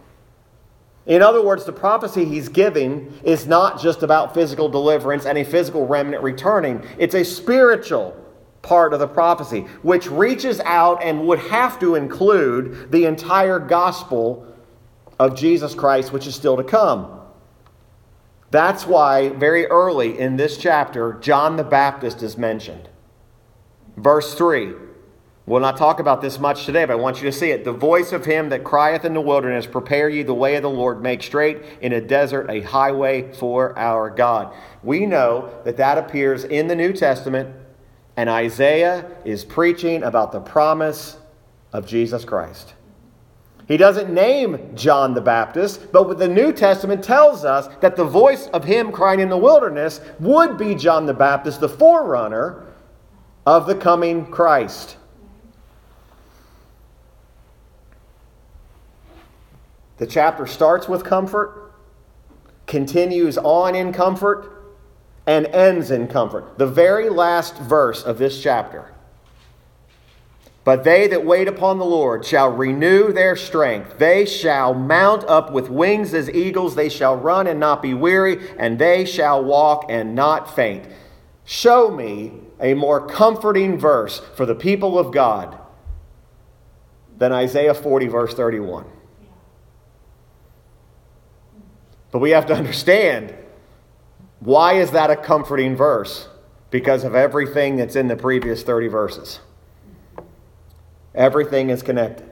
[1.06, 5.44] In other words, the prophecy he's giving is not just about physical deliverance and a
[5.44, 8.16] physical remnant returning, it's a spiritual
[8.62, 14.46] part of the prophecy, which reaches out and would have to include the entire gospel
[15.18, 17.20] of Jesus Christ, which is still to come.
[18.52, 22.88] That's why, very early in this chapter, John the Baptist is mentioned.
[23.96, 24.74] Verse 3
[25.44, 27.64] We'll not talk about this much today, but I want you to see it.
[27.64, 30.70] The voice of him that crieth in the wilderness, Prepare ye the way of the
[30.70, 34.54] Lord, make straight in a desert a highway for our God.
[34.84, 37.56] We know that that appears in the New Testament,
[38.16, 41.18] and Isaiah is preaching about the promise
[41.72, 42.74] of Jesus Christ.
[43.66, 48.04] He doesn't name John the Baptist, but what the New Testament tells us that the
[48.04, 52.66] voice of him crying in the wilderness would be John the Baptist, the forerunner
[53.44, 54.98] of the coming Christ.
[60.02, 61.74] The chapter starts with comfort,
[62.66, 64.74] continues on in comfort,
[65.28, 66.58] and ends in comfort.
[66.58, 68.92] The very last verse of this chapter.
[70.64, 73.98] But they that wait upon the Lord shall renew their strength.
[73.98, 76.74] They shall mount up with wings as eagles.
[76.74, 80.84] They shall run and not be weary, and they shall walk and not faint.
[81.44, 85.60] Show me a more comforting verse for the people of God
[87.18, 88.86] than Isaiah 40, verse 31.
[92.12, 93.34] But we have to understand
[94.38, 96.28] why is that a comforting verse?
[96.70, 99.40] Because of everything that's in the previous 30 verses.
[101.14, 102.28] Everything is connected.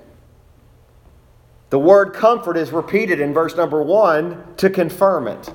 [1.71, 5.53] The word comfort is repeated in verse number one to confirm it.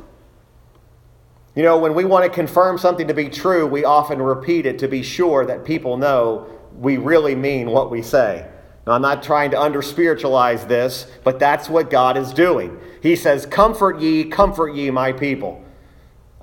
[1.56, 4.80] You know, when we want to confirm something to be true, we often repeat it
[4.80, 8.48] to be sure that people know we really mean what we say.
[8.86, 12.80] Now, I'm not trying to under spiritualize this, but that's what God is doing.
[13.02, 15.64] He says, Comfort ye, comfort ye, my people.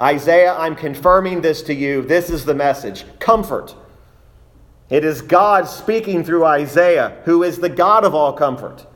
[0.00, 2.02] Isaiah, I'm confirming this to you.
[2.02, 3.76] This is the message comfort.
[4.90, 8.87] It is God speaking through Isaiah, who is the God of all comfort.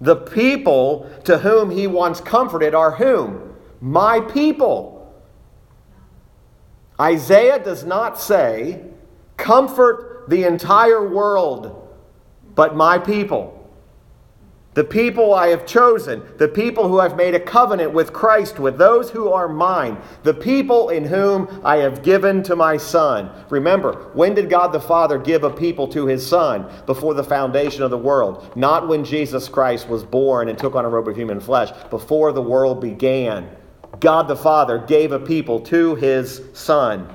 [0.00, 3.54] The people to whom he wants comforted are whom?
[3.80, 5.12] My people.
[6.98, 8.82] Isaiah does not say,
[9.36, 11.87] Comfort the entire world
[12.58, 13.54] but my people.
[14.74, 18.76] The people I have chosen, the people who I've made a covenant with Christ with,
[18.76, 23.30] those who are mine, the people in whom I have given to my Son.
[23.48, 26.68] Remember, when did God the Father give a people to his Son?
[26.84, 28.50] Before the foundation of the world.
[28.56, 32.32] Not when Jesus Christ was born and took on a robe of human flesh, before
[32.32, 33.48] the world began.
[34.00, 37.08] God the Father gave a people to his Son.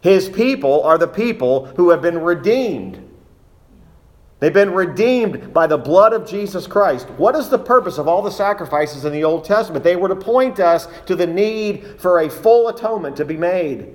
[0.00, 3.10] His people are the people who have been redeemed
[4.42, 7.08] They've been redeemed by the blood of Jesus Christ.
[7.10, 9.84] What is the purpose of all the sacrifices in the Old Testament?
[9.84, 13.94] They were to point us to the need for a full atonement to be made.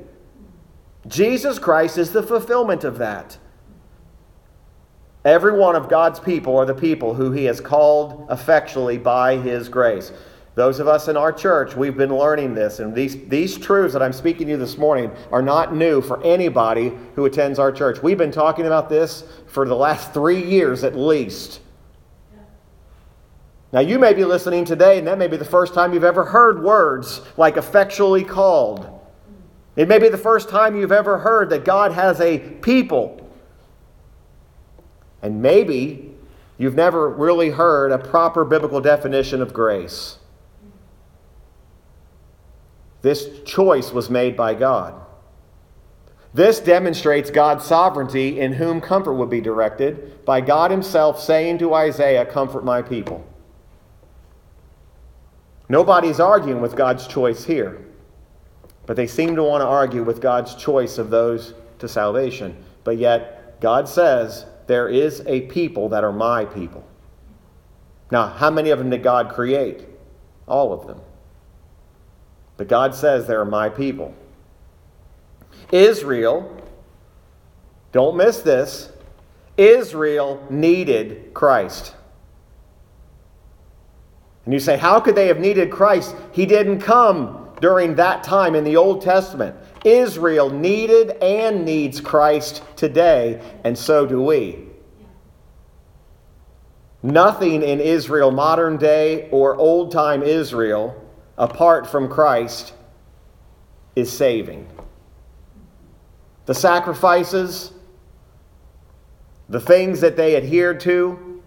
[1.05, 3.37] Jesus Christ is the fulfillment of that.
[5.25, 9.67] Every one of God's people are the people who he has called effectually by his
[9.67, 10.13] grace.
[10.57, 14.01] Those of us in our church, we've been learning this, and these, these truths that
[14.01, 18.01] I'm speaking to you this morning are not new for anybody who attends our church.
[18.01, 21.59] We've been talking about this for the last three years at least.
[23.71, 26.25] Now, you may be listening today, and that may be the first time you've ever
[26.25, 28.89] heard words like effectually called.
[29.75, 33.29] It may be the first time you've ever heard that God has a people.
[35.21, 36.15] And maybe
[36.57, 40.17] you've never really heard a proper biblical definition of grace.
[43.01, 44.93] This choice was made by God.
[46.33, 51.73] This demonstrates God's sovereignty in whom comfort would be directed by God Himself saying to
[51.73, 53.25] Isaiah, Comfort my people.
[55.69, 57.85] Nobody's arguing with God's choice here,
[58.85, 62.63] but they seem to want to argue with God's choice of those to salvation.
[62.83, 66.85] But yet, God says, There is a people that are my people.
[68.11, 69.85] Now, how many of them did God create?
[70.47, 71.01] All of them.
[72.57, 74.13] But God says, They're my people.
[75.71, 76.55] Israel,
[77.91, 78.91] don't miss this,
[79.55, 81.93] Israel needed Christ.
[84.45, 86.15] And you say, How could they have needed Christ?
[86.31, 89.55] He didn't come during that time in the Old Testament.
[89.83, 94.67] Israel needed and needs Christ today, and so do we.
[97.03, 100.95] Nothing in Israel, modern day or old time Israel,
[101.37, 102.73] apart from Christ
[103.95, 104.67] is saving.
[106.45, 107.73] The sacrifices,
[109.49, 111.41] the things that they adhered to,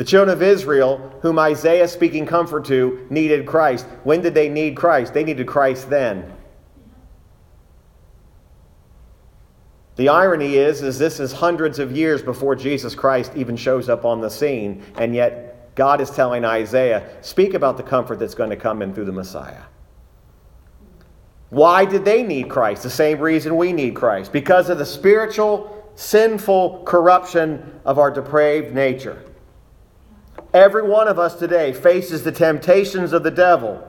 [0.00, 3.84] The children of Israel, whom Isaiah speaking comfort to, needed Christ.
[4.02, 5.12] When did they need Christ?
[5.12, 6.32] They needed Christ then.
[9.96, 14.06] The irony is, is this is hundreds of years before Jesus Christ even shows up
[14.06, 15.49] on the scene, and yet
[15.80, 19.12] God is telling Isaiah, speak about the comfort that's going to come in through the
[19.12, 19.62] Messiah.
[21.48, 22.82] Why did they need Christ?
[22.82, 24.30] The same reason we need Christ.
[24.30, 29.24] Because of the spiritual, sinful corruption of our depraved nature.
[30.52, 33.82] Every one of us today faces the temptations of the devil.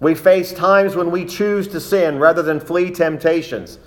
[0.00, 3.78] We face times when we choose to sin rather than flee temptations.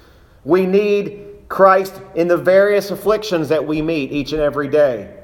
[0.45, 5.17] We need Christ in the various afflictions that we meet each and every day.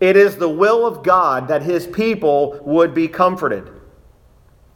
[0.00, 3.68] It is the will of God that his people would be comforted.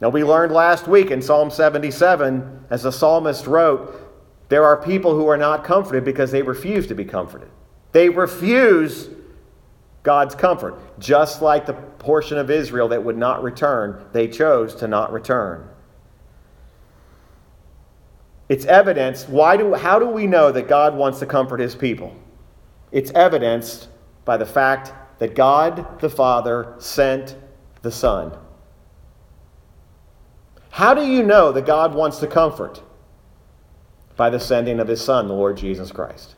[0.00, 4.00] Now, we learned last week in Psalm 77, as the psalmist wrote,
[4.48, 7.48] there are people who are not comforted because they refuse to be comforted.
[7.92, 9.10] They refuse
[10.02, 14.88] God's comfort, just like the portion of Israel that would not return, they chose to
[14.88, 15.68] not return.
[18.48, 19.28] It's evidence.
[19.28, 22.14] Why do, how do we know that God wants to comfort his people?
[22.90, 23.88] It's evidenced
[24.24, 24.92] by the fact
[25.22, 27.36] that God the Father sent
[27.82, 28.36] the Son.
[30.70, 32.82] How do you know that God wants to comfort?
[34.16, 36.34] By the sending of his Son, the Lord Jesus Christ.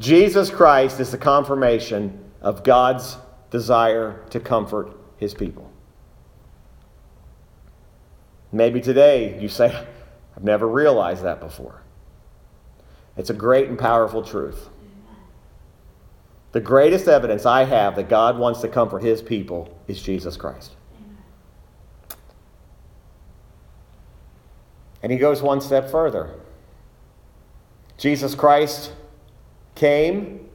[0.00, 3.18] Jesus Christ is the confirmation of God's
[3.50, 5.70] desire to comfort his people.
[8.50, 9.66] Maybe today you say,
[10.38, 11.82] I've never realized that before.
[13.18, 14.70] It's a great and powerful truth.
[16.54, 20.76] The greatest evidence I have that God wants to comfort his people is Jesus Christ.
[25.02, 26.32] And he goes one step further.
[27.98, 28.92] Jesus Christ
[29.74, 30.48] came,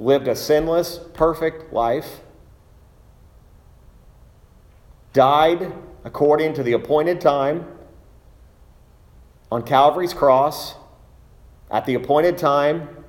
[0.00, 2.22] lived a sinless, perfect life,
[5.12, 5.72] died
[6.02, 7.64] according to the appointed time
[9.52, 10.74] on Calvary's cross
[11.70, 13.04] at the appointed time,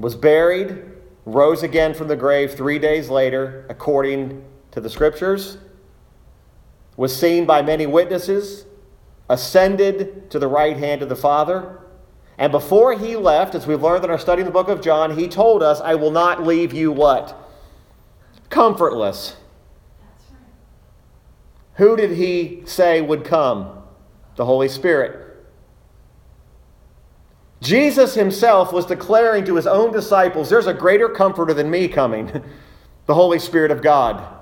[0.00, 0.82] was buried,
[1.24, 5.58] rose again from the grave three days later, according to the scriptures,
[6.96, 8.66] was seen by many witnesses,
[9.28, 11.80] ascended to the right hand of the Father.
[12.38, 15.16] And before he left, as we've learned in our study in the book of John,
[15.16, 17.36] he told us, I will not leave you what?
[18.48, 19.36] Comfortless.
[21.74, 23.80] Who did he say would come?
[24.40, 25.29] the Holy Spirit.
[27.60, 32.26] Jesus himself was declaring to his own disciples, There's a greater comforter than me coming,
[33.06, 34.36] the Holy Spirit of God.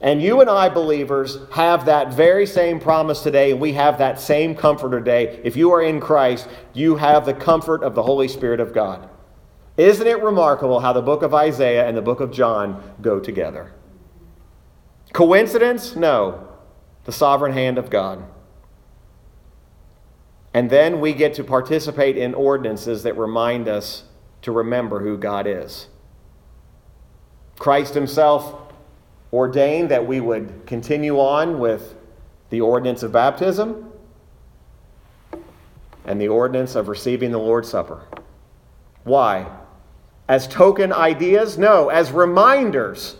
[0.00, 4.54] And you and I, believers, have that very same promise today, we have that same
[4.54, 5.40] comforter today.
[5.42, 9.08] If you are in Christ, you have the comfort of the Holy Spirit of God.
[9.76, 13.72] Isn't it remarkable how the book of Isaiah and the book of John go together?
[15.12, 15.96] Coincidence?
[15.96, 16.48] No.
[17.04, 18.24] The sovereign hand of God.
[20.56, 24.04] And then we get to participate in ordinances that remind us
[24.40, 25.88] to remember who God is.
[27.58, 28.72] Christ Himself
[29.34, 31.94] ordained that we would continue on with
[32.48, 33.92] the ordinance of baptism
[36.06, 38.06] and the ordinance of receiving the Lord's Supper.
[39.04, 39.54] Why?
[40.26, 41.58] As token ideas?
[41.58, 43.16] No, as reminders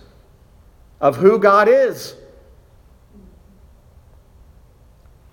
[1.02, 2.14] of who God is.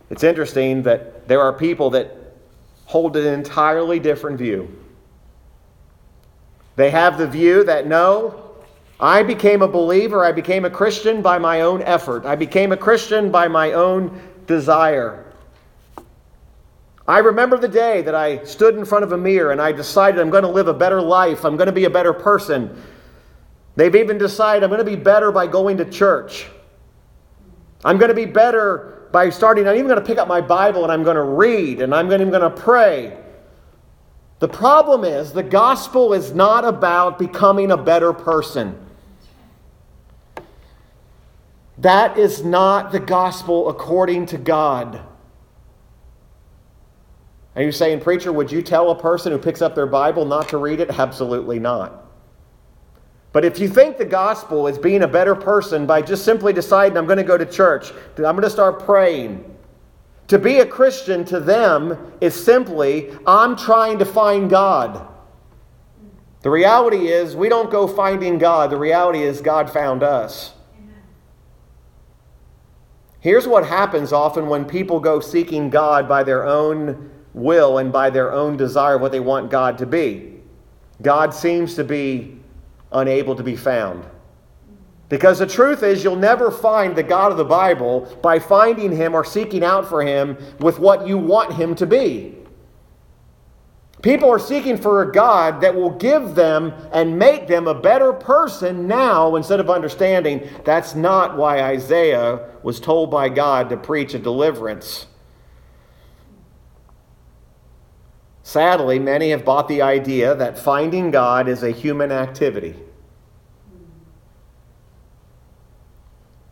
[0.10, 2.16] It's interesting that there are people that
[2.86, 4.68] hold an entirely different view.
[6.76, 8.56] They have the view that no,
[9.00, 12.78] I became a believer, I became a Christian by my own effort, I became a
[12.78, 15.32] Christian by my own desire.
[17.08, 20.22] I remember the day that I stood in front of a mirror and I decided
[20.22, 22.82] I'm going to live a better life, I'm going to be a better person.
[23.76, 26.46] They've even decided I'm going to be better by going to church.
[27.84, 30.82] I'm going to be better by starting, I'm even going to pick up my Bible
[30.82, 33.16] and I'm going to read and I'm even going to pray.
[34.40, 38.76] The problem is the gospel is not about becoming a better person.
[41.78, 45.00] That is not the gospel according to God.
[47.56, 50.50] Are you saying, Preacher, would you tell a person who picks up their Bible not
[50.50, 50.90] to read it?
[50.90, 52.03] Absolutely not.
[53.34, 56.98] But if you think the gospel is being a better person by just simply deciding,
[56.98, 59.44] I'm going to go to church, I'm going to start praying,
[60.28, 65.08] to be a Christian to them is simply, I'm trying to find God.
[66.44, 68.70] The reality is, we don't go finding God.
[68.70, 70.54] The reality is, God found us.
[73.20, 78.10] Here's what happens often when people go seeking God by their own will and by
[78.10, 80.36] their own desire, of what they want God to be.
[81.02, 82.43] God seems to be
[82.94, 84.06] unable to be found.
[85.10, 89.14] Because the truth is, you'll never find the God of the Bible by finding him
[89.14, 92.36] or seeking out for him with what you want him to be.
[94.02, 98.12] People are seeking for a God that will give them and make them a better
[98.12, 104.14] person now instead of understanding that's not why Isaiah was told by God to preach
[104.14, 105.08] a deliverance.
[108.44, 112.76] Sadly, many have bought the idea that finding God is a human activity.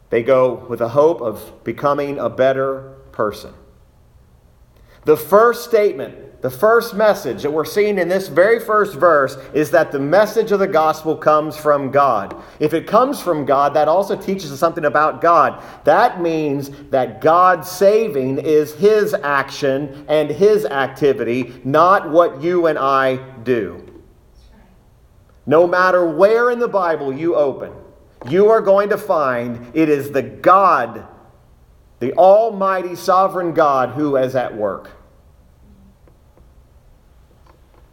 [0.10, 3.54] They go with a hope of becoming a better person.
[5.04, 9.70] The first statement the first message that we're seeing in this very first verse is
[9.72, 12.36] that the message of the gospel comes from God.
[12.60, 15.64] If it comes from God, that also teaches us something about God.
[15.84, 22.80] That means that God saving is His action and His activity, not what you and
[22.80, 23.88] I do.
[25.46, 27.72] No matter where in the Bible you open,
[28.28, 31.06] you are going to find it is the God,
[32.00, 35.01] the Almighty Sovereign God, who is at work.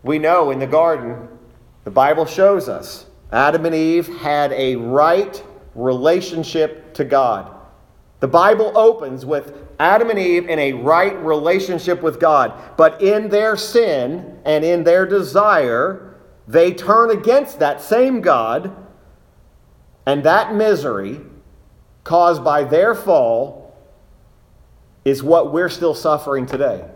[0.08, 1.28] We know in the garden,
[1.84, 5.44] the Bible shows us Adam and Eve had a right
[5.74, 7.54] relationship to God.
[8.20, 13.28] The Bible opens with Adam and Eve in a right relationship with God, but in
[13.28, 16.14] their sin and in their desire,
[16.46, 18.74] they turn against that same God,
[20.06, 21.20] and that misery
[22.04, 23.76] caused by their fall
[25.04, 26.86] is what we're still suffering today.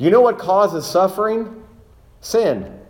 [0.00, 1.62] You know what causes suffering?
[2.22, 2.80] Sin.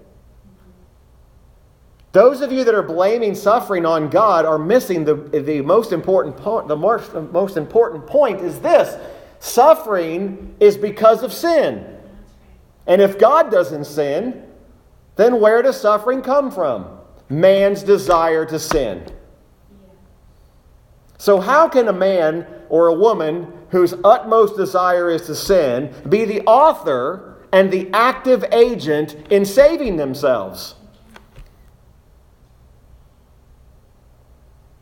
[2.13, 6.37] Those of you that are blaming suffering on God are missing the, the most important
[6.37, 6.69] point.
[6.69, 8.97] The most, the most important point is this
[9.41, 11.85] suffering is because of sin.
[12.87, 14.45] And if God doesn't sin,
[15.17, 16.97] then where does suffering come from?
[17.29, 19.05] Man's desire to sin.
[21.19, 26.25] So, how can a man or a woman whose utmost desire is to sin, be
[26.25, 30.75] the author and the active agent in saving themselves.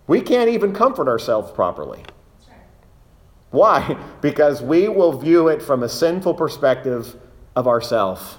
[0.07, 2.03] We can't even comfort ourselves properly.
[3.51, 3.97] Why?
[4.21, 7.17] Because we will view it from a sinful perspective
[7.55, 8.39] of ourself.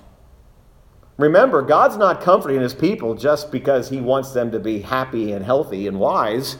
[1.18, 5.44] Remember, God's not comforting his people just because he wants them to be happy and
[5.44, 6.58] healthy and wise,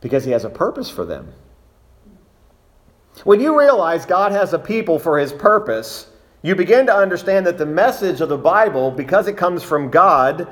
[0.00, 1.32] because he has a purpose for them.
[3.24, 6.08] When you realize God has a people for his purpose,
[6.42, 10.48] you begin to understand that the message of the Bible, because it comes from God,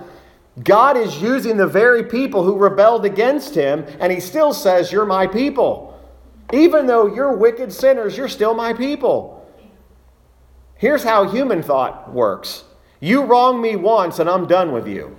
[0.62, 5.06] God is using the very people who rebelled against him, and he still says, You're
[5.06, 5.90] my people.
[6.52, 9.46] Even though you're wicked sinners, you're still my people.
[10.76, 12.64] Here's how human thought works
[13.00, 15.16] you wrong me once, and I'm done with you.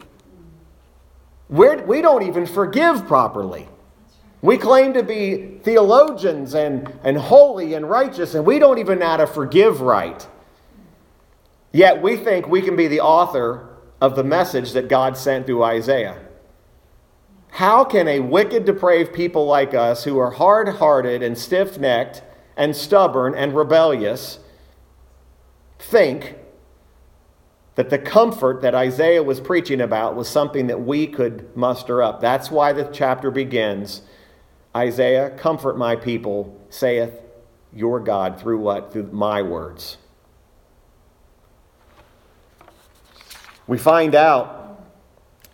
[1.50, 3.68] We're, we do not even forgive properly.
[4.42, 9.08] We claim to be theologians and, and holy and righteous, and we don't even know
[9.08, 10.28] how to forgive right.
[11.72, 13.68] Yet we think we can be the author
[14.00, 16.20] of the message that God sent through Isaiah.
[17.50, 22.22] How can a wicked, depraved people like us, who are hard hearted and stiff necked
[22.58, 24.40] and stubborn and rebellious,
[25.80, 26.36] think
[27.76, 32.22] that the comfort that Isaiah was preaching about was something that we could muster up?
[32.22, 34.02] That's why the chapter begins
[34.76, 37.22] Isaiah, comfort my people, saith
[37.74, 38.92] your God, through what?
[38.92, 39.98] Through my words.
[43.68, 44.84] We find out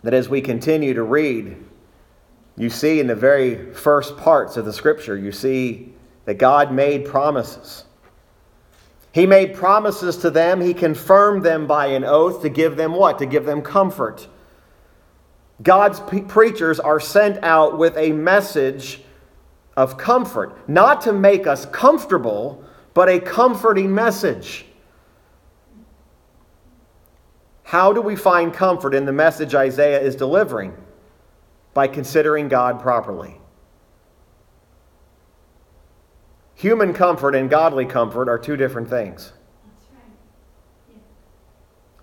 [0.02, 1.56] that as we continue to read,
[2.56, 5.94] you see in the very first parts of the scripture, you see
[6.24, 7.84] that God made promises.
[9.12, 10.60] He made promises to them.
[10.60, 13.18] He confirmed them by an oath to give them what?
[13.18, 14.26] To give them comfort.
[15.62, 19.02] God's preachers are sent out with a message
[19.76, 22.62] of comfort, not to make us comfortable,
[22.94, 24.66] but a comforting message.
[27.64, 30.76] How do we find comfort in the message Isaiah is delivering?
[31.72, 33.40] By considering God properly.
[36.54, 39.32] Human comfort and godly comfort are two different things.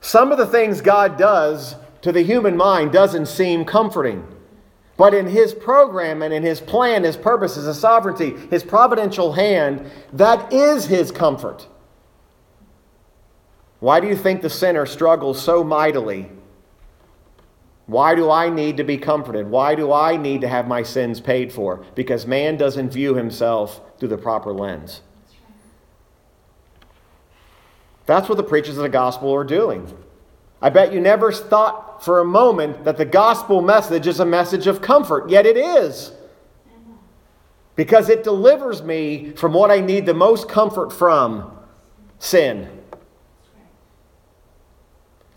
[0.01, 4.25] Some of the things God does to the human mind doesn't seem comforting.
[4.99, 9.89] But in his program and in his plan, his purposes, his sovereignty, his providential hand,
[10.11, 11.65] that is his comfort.
[13.79, 16.29] Why do you think the sinner struggles so mightily?
[17.85, 19.49] Why do I need to be comforted?
[19.49, 21.85] Why do I need to have my sins paid for?
[21.95, 24.99] Because man doesn't view himself through the proper lens.
[28.05, 29.95] That's what the preachers of the gospel are doing.
[30.61, 34.67] I bet you never thought for a moment that the gospel message is a message
[34.67, 36.11] of comfort, yet it is.
[37.75, 41.57] Because it delivers me from what I need the most comfort from
[42.19, 42.69] sin.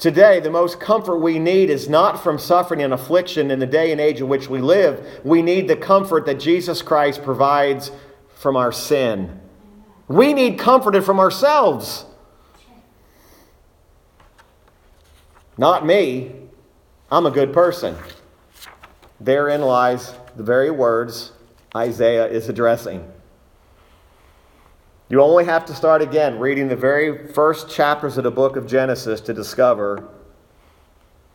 [0.02, 3.92] Today, the most comfort we need is not from suffering and affliction in the day
[3.92, 5.20] and age in which we live.
[5.22, 7.92] We need the comfort that Jesus Christ provides
[8.34, 9.40] from our sin.
[10.08, 12.04] We need comforted from ourselves.
[15.58, 16.32] Not me.
[17.10, 17.96] I'm a good person.
[19.20, 21.32] Therein lies the very words
[21.76, 23.06] Isaiah is addressing.
[25.08, 28.66] You only have to start again reading the very first chapters of the book of
[28.66, 30.08] Genesis to discover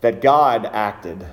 [0.01, 1.27] that God acted.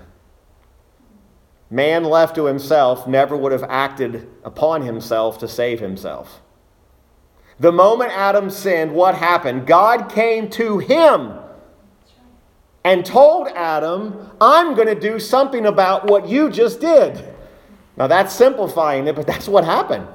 [1.70, 6.42] Man left to himself never would have acted upon himself to save himself.
[7.58, 9.66] The moment Adam sinned, what happened?
[9.66, 11.38] God came to him
[12.84, 17.34] and told Adam, I'm going to do something about what you just did.
[17.96, 20.06] Now that's simplifying it, but that's what happened.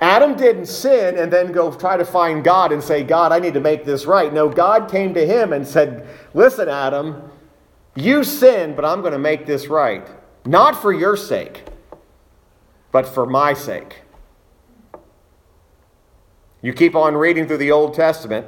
[0.00, 3.54] Adam didn't sin and then go try to find God and say, God, I need
[3.54, 4.32] to make this right.
[4.32, 7.30] No, God came to him and said, Listen, Adam,
[7.96, 10.06] you sinned, but I'm going to make this right.
[10.46, 11.64] Not for your sake,
[12.92, 14.02] but for my sake.
[16.62, 18.46] You keep on reading through the Old Testament,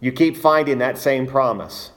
[0.00, 1.92] you keep finding that same promise.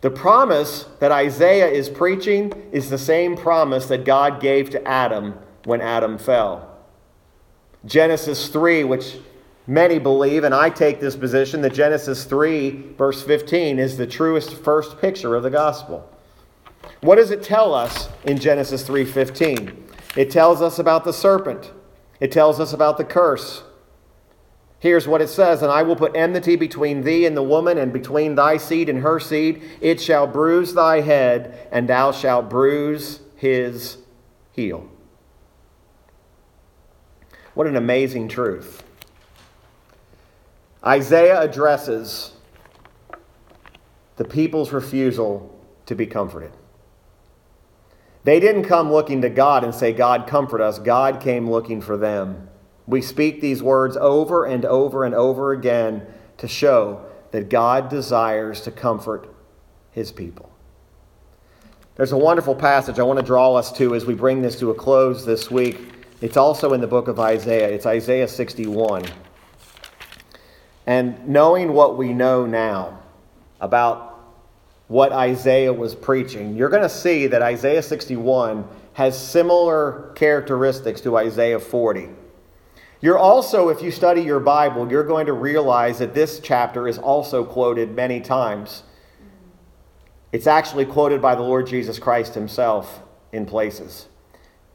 [0.00, 5.34] The promise that Isaiah is preaching is the same promise that God gave to Adam
[5.64, 6.76] when Adam fell.
[7.84, 9.16] Genesis 3, which
[9.66, 14.54] many believe, and I take this position, that Genesis 3, verse 15, is the truest
[14.54, 16.08] first picture of the gospel.
[17.00, 19.84] What does it tell us in Genesis 3:15?
[20.16, 21.72] It tells us about the serpent.
[22.18, 23.62] It tells us about the curse.
[24.80, 27.92] Here's what it says And I will put enmity between thee and the woman, and
[27.92, 29.62] between thy seed and her seed.
[29.80, 33.98] It shall bruise thy head, and thou shalt bruise his
[34.52, 34.88] heel.
[37.54, 38.84] What an amazing truth.
[40.84, 42.32] Isaiah addresses
[44.16, 46.52] the people's refusal to be comforted.
[48.24, 50.78] They didn't come looking to God and say, God, comfort us.
[50.78, 52.47] God came looking for them.
[52.88, 56.04] We speak these words over and over and over again
[56.38, 59.32] to show that God desires to comfort
[59.92, 60.50] his people.
[61.94, 64.70] There's a wonderful passage I want to draw us to as we bring this to
[64.70, 65.76] a close this week
[66.20, 67.68] it's also in the book of Isaiah.
[67.68, 69.04] It's Isaiah 61.
[70.86, 72.98] And knowing what we know now
[73.60, 74.18] about
[74.88, 81.16] what Isaiah was preaching, you're going to see that Isaiah 61 has similar characteristics to
[81.16, 82.08] Isaiah 40.
[83.00, 86.98] You're also, if you study your Bible, you're going to realize that this chapter is
[86.98, 88.82] also quoted many times.
[90.32, 93.00] It's actually quoted by the Lord Jesus Christ himself
[93.32, 94.08] in places.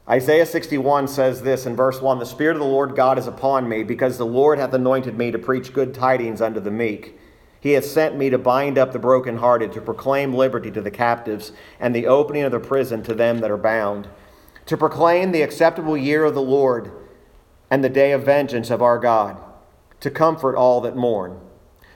[0.08, 3.68] Isaiah 61 says this in verse 1 The Spirit of the Lord God is upon
[3.68, 7.18] me, because the Lord hath anointed me to preach good tidings unto the meek.
[7.60, 11.52] He hath sent me to bind up the brokenhearted, to proclaim liberty to the captives,
[11.78, 14.08] and the opening of the prison to them that are bound,
[14.64, 16.90] to proclaim the acceptable year of the Lord,
[17.70, 19.38] and the day of vengeance of our God,
[20.00, 21.40] to comfort all that mourn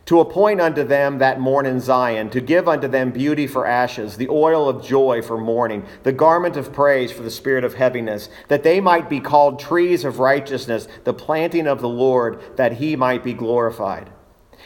[0.08, 4.16] to appoint unto them that mourn in Zion, to give unto them beauty for ashes,
[4.16, 8.30] the oil of joy for mourning, the garment of praise for the spirit of heaviness,
[8.48, 12.96] that they might be called trees of righteousness, the planting of the Lord, that he
[12.96, 14.08] might be glorified.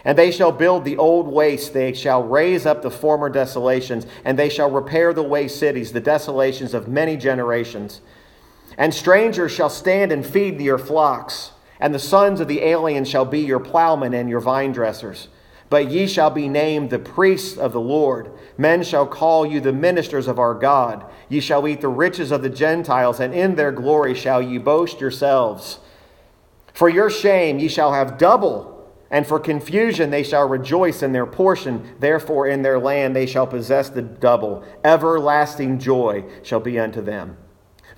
[0.05, 4.38] And they shall build the old waste, they shall raise up the former desolations, and
[4.38, 8.00] they shall repair the waste cities, the desolations of many generations.
[8.82, 11.52] And strangers shall stand and feed your flocks
[11.82, 15.26] and the sons of the alien shall be your plowmen and your vine dressers.
[15.68, 18.30] But ye shall be named the priests of the Lord.
[18.56, 21.04] Men shall call you the ministers of our God.
[21.28, 25.00] Ye shall eat the riches of the Gentiles, and in their glory shall ye boast
[25.00, 25.80] yourselves.
[26.72, 31.26] For your shame ye shall have double, and for confusion they shall rejoice in their
[31.26, 31.96] portion.
[31.98, 34.62] Therefore, in their land they shall possess the double.
[34.84, 37.38] Everlasting joy shall be unto them.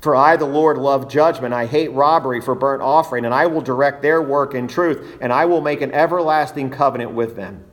[0.04, 1.54] For I, the Lord, love judgment.
[1.54, 5.32] I hate robbery for burnt offering, and I will direct their work in truth, and
[5.32, 7.64] I will make an everlasting covenant with them.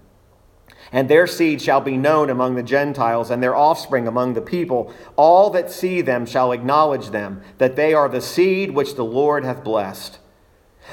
[0.93, 4.93] And their seed shall be known among the Gentiles, and their offspring among the people.
[5.17, 9.43] All that see them shall acknowledge them, that they are the seed which the Lord
[9.43, 10.19] hath blessed.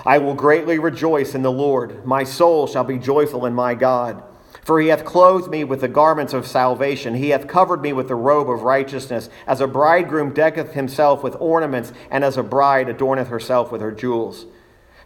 [0.05, 2.05] I will greatly rejoice in the Lord.
[2.05, 4.25] My soul shall be joyful in my God.
[4.69, 7.15] For he hath clothed me with the garments of salvation.
[7.15, 11.35] He hath covered me with the robe of righteousness, as a bridegroom decketh himself with
[11.41, 14.45] ornaments, and as a bride adorneth herself with her jewels.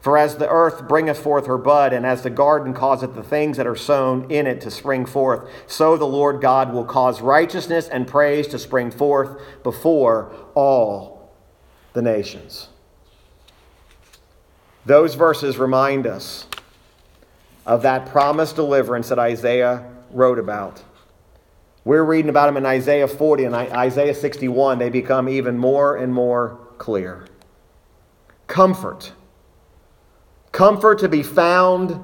[0.00, 3.56] For as the earth bringeth forth her bud, and as the garden causeth the things
[3.56, 7.86] that are sown in it to spring forth, so the Lord God will cause righteousness
[7.86, 11.30] and praise to spring forth before all
[11.92, 12.68] the nations.
[14.84, 16.48] Those verses remind us
[17.66, 20.82] of that promised deliverance that Isaiah wrote about.
[21.84, 24.78] We're reading about them in Isaiah 40 and Isaiah 61.
[24.78, 27.26] They become even more and more clear.
[28.46, 29.12] Comfort
[30.52, 31.98] Comfort to be found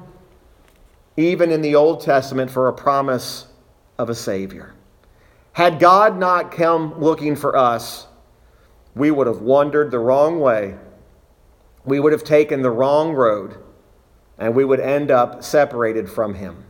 [1.19, 3.47] even in the Old Testament for a promise
[3.99, 4.75] of a Savior.
[5.53, 8.07] Had God not come looking for us,
[8.95, 10.77] we would have wandered the wrong way.
[11.85, 13.59] We would have taken the wrong road,
[14.39, 16.65] and we would end up separated from Him.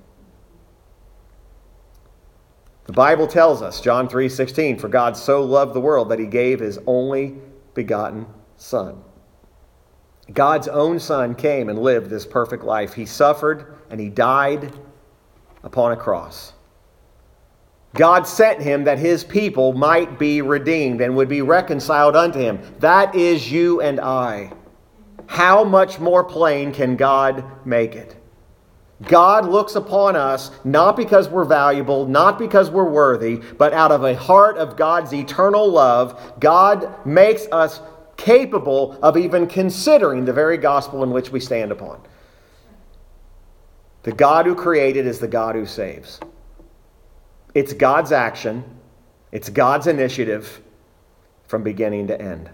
[2.86, 6.58] The Bible tells us, John 3:16, for God so loved the world that he gave
[6.58, 7.36] his only
[7.74, 9.02] begotten son.
[10.32, 12.94] God's own Son came and lived this perfect life.
[12.94, 14.72] He suffered and he died
[15.62, 16.52] upon a cross.
[17.94, 22.60] God sent him that his people might be redeemed and would be reconciled unto him.
[22.80, 24.52] That is you and I.
[25.28, 28.16] How much more plain can God make it?
[29.02, 34.02] God looks upon us not because we're valuable, not because we're worthy, but out of
[34.02, 37.80] a heart of God's eternal love, God makes us
[38.16, 42.00] capable of even considering the very gospel in which we stand upon.
[44.04, 46.18] The God who created is the God who saves.
[47.54, 48.64] It's God's action,
[49.30, 50.62] it's God's initiative
[51.46, 52.48] from beginning to end.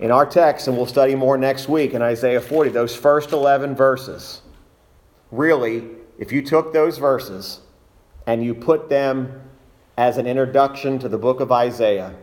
[0.00, 3.74] In our text, and we'll study more next week in Isaiah 40, those first 11
[3.74, 4.40] verses,
[5.30, 5.88] really,
[6.18, 7.60] if you took those verses
[8.26, 9.42] and you put them
[9.98, 12.14] as an introduction to the book of Isaiah,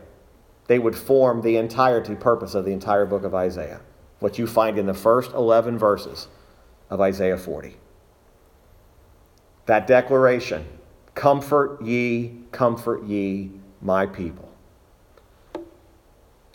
[0.65, 3.81] they would form the entirety purpose of the entire book of Isaiah.
[4.19, 6.27] What you find in the first 11 verses
[6.89, 7.77] of Isaiah 40.
[9.67, 10.65] That declaration
[11.13, 13.51] Comfort ye, comfort ye,
[13.81, 14.51] my people.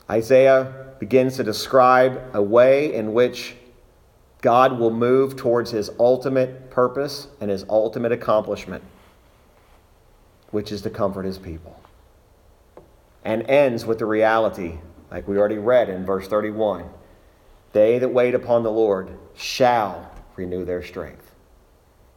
[0.08, 3.56] Isaiah begins to describe a way in which
[4.40, 8.84] God will move towards his ultimate purpose and his ultimate accomplishment,
[10.52, 11.76] which is to comfort his people
[13.24, 14.78] and ends with the reality,
[15.10, 16.88] like we already read in verse 31
[17.72, 21.34] They that wait upon the Lord shall renew their strength.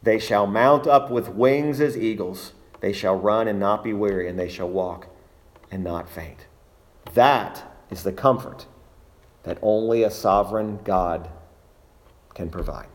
[0.00, 2.52] They shall mount up with wings as eagles.
[2.78, 5.08] They shall run and not be weary, and they shall walk
[5.72, 6.46] and not faint.
[7.14, 8.66] That is the comfort
[9.46, 11.30] that only a sovereign God
[12.34, 12.88] can provide.